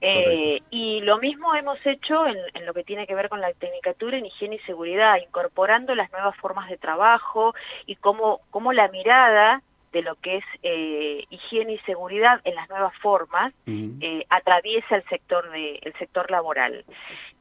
Eh, 0.00 0.60
y 0.70 1.00
lo 1.00 1.18
mismo 1.18 1.52
hemos 1.56 1.84
hecho 1.84 2.24
en, 2.28 2.38
en, 2.54 2.64
lo 2.64 2.72
que 2.72 2.84
tiene 2.84 3.08
que 3.08 3.16
ver 3.16 3.28
con 3.28 3.40
la 3.40 3.52
tecnicatura 3.52 4.16
en 4.16 4.26
higiene 4.26 4.54
y 4.54 4.60
seguridad, 4.60 5.16
incorporando 5.16 5.96
las 5.96 6.12
nuevas 6.12 6.36
formas 6.36 6.70
de 6.70 6.76
trabajo 6.76 7.52
y 7.84 7.96
cómo, 7.96 8.42
cómo 8.50 8.72
la 8.72 8.86
mirada 8.86 9.60
de 9.98 10.02
lo 10.02 10.14
que 10.14 10.36
es 10.36 10.44
eh, 10.62 11.24
higiene 11.28 11.72
y 11.72 11.78
seguridad 11.78 12.40
en 12.44 12.54
las 12.54 12.68
nuevas 12.68 12.94
formas 12.98 13.52
eh, 13.66 14.24
atraviesa 14.28 14.96
el 14.96 15.04
sector 15.08 15.50
de 15.50 15.80
el 15.82 15.92
sector 15.94 16.30
laboral. 16.30 16.84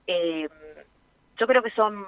Eh, 0.08 0.50
yo 1.38 1.46
creo 1.46 1.62
que 1.62 1.70
son 1.72 2.04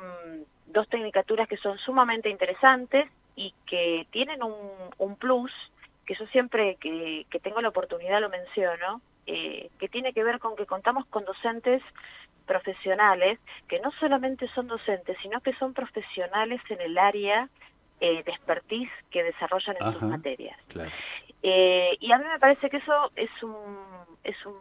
dos 0.65 0.89
tecnicaturas 0.89 1.47
que 1.47 1.57
son 1.57 1.77
sumamente 1.77 2.29
interesantes 2.29 3.07
y 3.35 3.53
que 3.67 4.07
tienen 4.09 4.41
un, 4.41 4.55
un 4.97 5.15
plus 5.17 5.51
que 6.05 6.15
yo 6.15 6.25
siempre 6.27 6.77
que, 6.77 7.27
que, 7.29 7.39
tengo 7.39 7.61
la 7.61 7.69
oportunidad 7.69 8.19
lo 8.19 8.29
menciono, 8.29 9.01
que 9.27 9.89
tiene 9.91 10.11
que 10.11 10.23
ver 10.23 10.39
con 10.39 10.55
que 10.55 10.65
contamos 10.65 11.05
con 11.05 11.23
docentes 11.23 11.83
profesionales 12.47 13.37
que 13.67 13.79
no 13.79 13.91
solamente 13.99 14.47
son 14.55 14.65
docentes, 14.65 15.15
sino 15.21 15.39
que 15.41 15.53
son 15.57 15.75
profesionales 15.75 16.59
en 16.69 16.81
el 16.81 16.97
área 16.97 17.47
eh, 17.99 18.23
de 18.23 18.31
expertise 18.31 18.91
que 19.11 19.23
desarrollan 19.23 19.75
en 19.79 19.93
sus 19.93 20.03
materias. 20.03 20.57
Eh, 21.41 21.97
y 21.99 22.11
a 22.11 22.17
mí 22.17 22.25
me 22.25 22.39
parece 22.39 22.69
que 22.69 22.77
eso 22.77 23.11
es 23.15 23.31
un, 23.43 23.55
es 24.23 24.45
un 24.45 24.55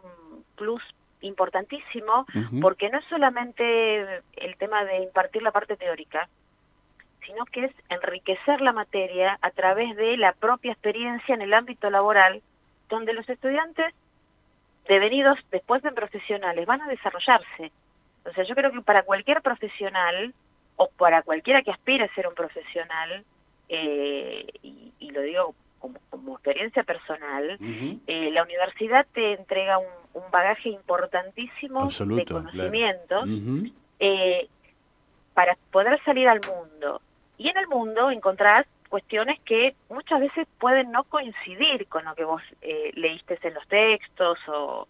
plus 0.55 0.81
importantísimo 1.21 2.25
porque 2.61 2.89
no 2.89 2.99
es 2.99 3.05
solamente 3.05 4.21
el 4.37 4.55
tema 4.57 4.85
de 4.85 4.99
impartir 5.03 5.41
la 5.41 5.51
parte 5.51 5.75
teórica, 5.75 6.29
sino 7.25 7.45
que 7.45 7.65
es 7.65 7.71
enriquecer 7.89 8.61
la 8.61 8.71
materia 8.71 9.37
a 9.41 9.51
través 9.51 9.95
de 9.95 10.17
la 10.17 10.33
propia 10.33 10.71
experiencia 10.71 11.35
en 11.35 11.41
el 11.41 11.53
ámbito 11.53 11.89
laboral, 11.89 12.41
donde 12.89 13.13
los 13.13 13.27
estudiantes 13.27 13.93
devenidos 14.87 15.37
después 15.51 15.83
de 15.83 15.91
profesionales 15.91 16.65
van 16.65 16.81
a 16.81 16.87
desarrollarse. 16.87 17.71
O 18.25 18.33
sea, 18.33 18.43
yo 18.43 18.55
creo 18.55 18.71
que 18.71 18.81
para 18.81 19.03
cualquier 19.03 19.41
profesional 19.41 20.33
o 20.79 20.87
para 20.87 21.23
cualquiera 21.23 21.61
que 21.61 21.71
aspire 21.71 22.05
a 22.05 22.15
ser 22.15 22.25
un 22.25 22.33
profesional, 22.33 23.25
eh, 23.67 24.47
y, 24.63 25.11
lo 25.11 25.21
digo 25.21 25.53
como, 25.79 26.35
experiencia 26.35 26.83
personal, 26.83 27.57
eh, 28.07 28.29
la 28.31 28.43
universidad 28.43 29.05
te 29.13 29.33
entrega 29.33 29.77
un, 29.77 29.87
bagaje 30.31 30.69
importantísimo 30.69 31.89
de 31.89 32.25
conocimientos 32.25 33.27
eh, 33.99 34.47
para 35.33 35.57
poder 35.71 36.01
salir 36.03 36.29
al 36.29 36.39
mundo. 36.47 37.01
Y 37.37 37.49
en 37.49 37.57
el 37.57 37.67
mundo 37.67 38.09
encontrás 38.09 38.65
cuestiones 38.87 39.39
que 39.41 39.75
muchas 39.89 40.19
veces 40.21 40.47
pueden 40.59 40.91
no 40.91 41.03
coincidir 41.03 41.87
con 41.87 42.05
lo 42.05 42.15
que 42.15 42.23
vos 42.23 42.41
leíste 42.93 43.37
en 43.41 43.53
los 43.53 43.67
textos 43.67 44.39
o, 44.47 44.87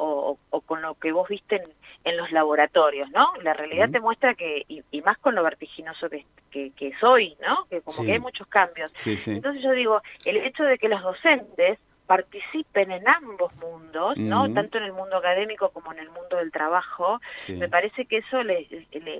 o, 0.00 0.60
con 0.66 0.82
lo 0.82 0.94
que 0.94 1.12
vos 1.12 1.28
viste 1.28 1.62
en, 2.04 2.16
los 2.16 2.32
laboratorios, 2.32 3.10
¿no? 3.10 3.32
La 3.42 3.52
realidad 3.52 3.90
te 3.90 4.00
muestra 4.00 4.34
que, 4.34 4.64
y, 4.68 5.02
más 5.02 5.18
con 5.18 5.34
lo 5.34 5.42
vertiginoso 5.42 6.08
que, 6.08 6.24
que, 6.50 6.92
soy, 7.00 7.36
¿no? 7.40 7.66
Que 7.68 7.80
como 7.82 8.04
que 8.04 8.12
hay 8.12 8.18
muchos 8.18 8.46
cambios. 8.48 8.92
Entonces 9.06 9.62
yo 9.62 9.72
digo, 9.72 10.02
el 10.24 10.38
hecho 10.38 10.64
de 10.64 10.78
que 10.78 10.88
los 10.88 11.02
docentes 11.02 11.78
participen 12.06 12.90
en 12.90 13.06
ambos 13.06 13.54
mundos, 13.56 14.16
¿no? 14.16 14.52
Tanto 14.52 14.78
en 14.78 14.84
el 14.84 14.92
mundo 14.92 15.18
académico 15.18 15.68
como 15.68 15.92
en 15.92 16.00
el 16.00 16.10
mundo 16.10 16.38
del 16.38 16.50
trabajo, 16.50 17.20
me 17.48 17.68
parece 17.68 18.06
que 18.06 18.16
eso 18.16 18.42
les, 18.42 18.68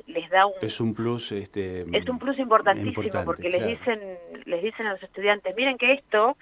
les, 0.08 0.30
da 0.30 0.46
un 0.46 0.54
es 0.60 0.80
un 0.80 0.92
plus 0.92 1.30
este 1.30 1.82
es 1.96 2.08
un 2.08 2.18
plus 2.18 2.36
importantísimo 2.40 3.24
porque 3.24 3.48
les 3.48 3.64
dicen 3.64 4.00
les 4.44 4.62
dicen 4.64 4.88
a 4.88 4.94
los 4.94 5.02
estudiantes, 5.04 5.54
miren 5.54 5.78
que 5.78 5.92
esto 5.92 6.36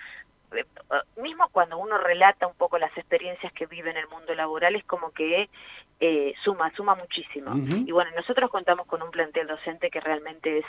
mismo 1.16 1.48
cuando 1.50 1.78
uno 1.78 1.98
relata 1.98 2.46
un 2.46 2.54
poco 2.54 2.78
las 2.78 2.96
experiencias 2.96 3.52
que 3.52 3.66
vive 3.66 3.90
en 3.90 3.96
el 3.96 4.08
mundo 4.08 4.34
laboral, 4.34 4.76
es 4.76 4.84
como 4.84 5.11
que 5.11 5.48
eh, 6.00 6.34
suma, 6.42 6.72
suma 6.74 6.94
muchísimo. 6.94 7.54
Y 7.54 7.92
bueno, 7.92 8.11
nosotros 8.16 8.50
contamos 8.50 8.87
con 8.87 9.02
un 9.02 9.11
plantel 9.11 9.46
docente 9.46 9.90
que 9.90 10.00
realmente 10.00 10.58
es 10.58 10.66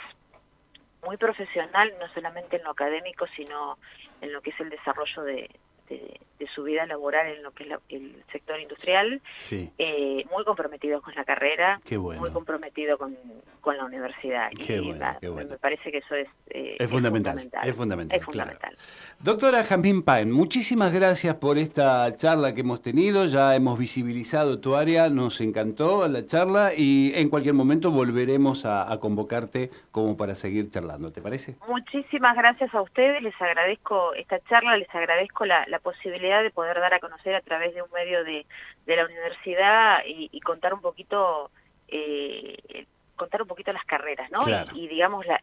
muy 1.04 1.16
profesional, 1.16 1.92
no 1.98 2.08
solamente 2.12 2.56
en 2.56 2.64
lo 2.64 2.70
académico, 2.70 3.26
sino 3.34 3.78
en 4.20 4.32
lo 4.32 4.42
que 4.42 4.50
es 4.50 4.60
el 4.60 4.70
desarrollo 4.70 5.22
de, 5.22 5.50
de, 5.88 6.20
su 6.48 6.62
vida 6.64 6.86
laboral 6.86 7.26
en 7.28 7.42
lo 7.42 7.52
que 7.52 7.64
es 7.64 7.70
el 7.88 8.24
sector 8.32 8.60
industrial, 8.60 9.20
eh, 9.50 10.24
muy 10.30 10.44
comprometido 10.44 11.00
con 11.02 11.14
la 11.14 11.24
carrera, 11.24 11.80
muy 11.90 12.30
comprometido 12.30 12.98
con, 12.98 13.16
con 13.60 13.76
la 13.76 13.84
universidad. 13.84 14.50
y 14.52 14.92
Me 15.30 15.58
parece 15.58 15.90
que 15.90 15.98
eso 15.98 16.14
es, 16.14 16.28
eh, 16.48 16.76
es, 16.78 16.90
fundamental, 16.90 17.38
es, 17.62 17.76
fundamental. 17.76 18.76
Doctora 19.20 19.64
Jamín 19.64 20.02
Paen, 20.02 20.30
muchísimas 20.30 20.92
gracias 20.92 21.34
por 21.36 21.58
esta 21.58 22.16
charla 22.16 22.54
que 22.54 22.62
hemos 22.62 22.82
tenido. 22.82 23.26
Ya 23.26 23.54
hemos 23.54 23.78
visibilizado 23.78 24.60
tu 24.60 24.76
área, 24.76 25.10
nos 25.10 25.40
encantó 25.40 26.06
la 26.08 26.26
charla 26.26 26.72
y 26.74 27.12
en 27.14 27.28
cualquier 27.28 27.54
momento 27.54 27.90
volveremos 27.90 28.64
a, 28.64 28.98
convocarte 29.00 29.70
como 29.92 30.16
para 30.16 30.34
seguir 30.34 30.70
charlando. 30.70 31.12
¿Te 31.12 31.22
parece? 31.22 31.56
Muchísimas 31.68 32.36
gracias 32.36 32.74
a 32.74 32.82
ustedes, 32.82 33.22
les 33.22 33.40
agradezco 33.40 34.14
esta 34.14 34.38
charla, 34.48 34.76
les 34.76 34.92
agradezco 34.94 35.44
la, 35.46 35.66
posibilidad 35.82 36.29
de 36.38 36.50
poder 36.50 36.80
dar 36.80 36.94
a 36.94 37.00
conocer 37.00 37.34
a 37.34 37.40
través 37.40 37.74
de 37.74 37.82
un 37.82 37.90
medio 37.90 38.24
de, 38.24 38.46
la 38.86 39.04
universidad 39.04 39.98
y, 40.06 40.40
contar 40.40 40.74
un 40.74 40.80
poquito 40.80 41.50
eh, 41.88 42.86
contar 43.16 43.42
un 43.42 43.48
poquito 43.48 43.72
las 43.72 43.84
carreras, 43.84 44.30
¿no? 44.30 44.40
Y, 44.74 44.88
digamos 44.88 45.26
la, 45.26 45.38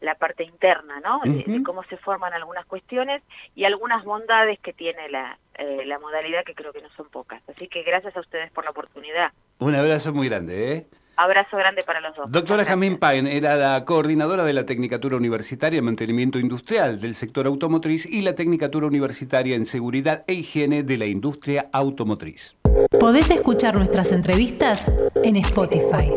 la, 0.00 0.14
parte 0.16 0.44
interna, 0.44 1.00
¿no? 1.00 1.20
de, 1.24 1.62
cómo 1.64 1.82
se 1.84 1.96
forman 1.96 2.34
algunas 2.34 2.66
cuestiones 2.66 3.22
y 3.54 3.64
algunas 3.64 4.04
bondades 4.04 4.58
que 4.60 4.72
tiene 4.72 5.08
la, 5.08 5.38
eh, 5.54 5.84
la 5.86 5.98
modalidad 5.98 6.44
que 6.44 6.54
creo 6.54 6.72
que 6.72 6.82
no 6.82 6.90
son 6.90 7.08
pocas. 7.08 7.42
Así 7.48 7.68
que 7.68 7.82
gracias 7.82 8.16
a 8.16 8.20
ustedes 8.20 8.50
por 8.52 8.64
la 8.64 8.70
oportunidad. 8.70 9.32
Un 9.58 9.74
abrazo 9.74 10.12
muy 10.12 10.28
grande, 10.28 10.72
¿eh? 10.72 10.86
Abrazo 11.22 11.56
grande 11.56 11.82
para 11.86 12.00
los 12.00 12.16
dos. 12.16 12.32
Doctora 12.32 12.64
Jamín 12.64 12.98
Paen 12.98 13.28
era 13.28 13.54
la 13.54 13.84
coordinadora 13.84 14.44
de 14.44 14.52
la 14.52 14.66
Tecnicatura 14.66 15.16
Universitaria 15.16 15.78
en 15.78 15.84
Mantenimiento 15.84 16.40
Industrial 16.40 17.00
del 17.00 17.14
sector 17.14 17.46
automotriz 17.46 18.06
y 18.06 18.22
la 18.22 18.34
Tecnicatura 18.34 18.88
Universitaria 18.88 19.54
en 19.54 19.64
Seguridad 19.64 20.24
e 20.26 20.34
Higiene 20.34 20.82
de 20.82 20.98
la 20.98 21.06
Industria 21.06 21.68
Automotriz. 21.72 22.56
Podés 22.98 23.30
escuchar 23.30 23.76
nuestras 23.76 24.10
entrevistas 24.10 24.84
en 25.22 25.36
Spotify. 25.36 26.10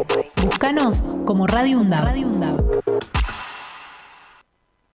Búscanos 0.43 1.03
como 1.23 1.45
Radio 1.45 1.77
UNDAV. 1.77 2.81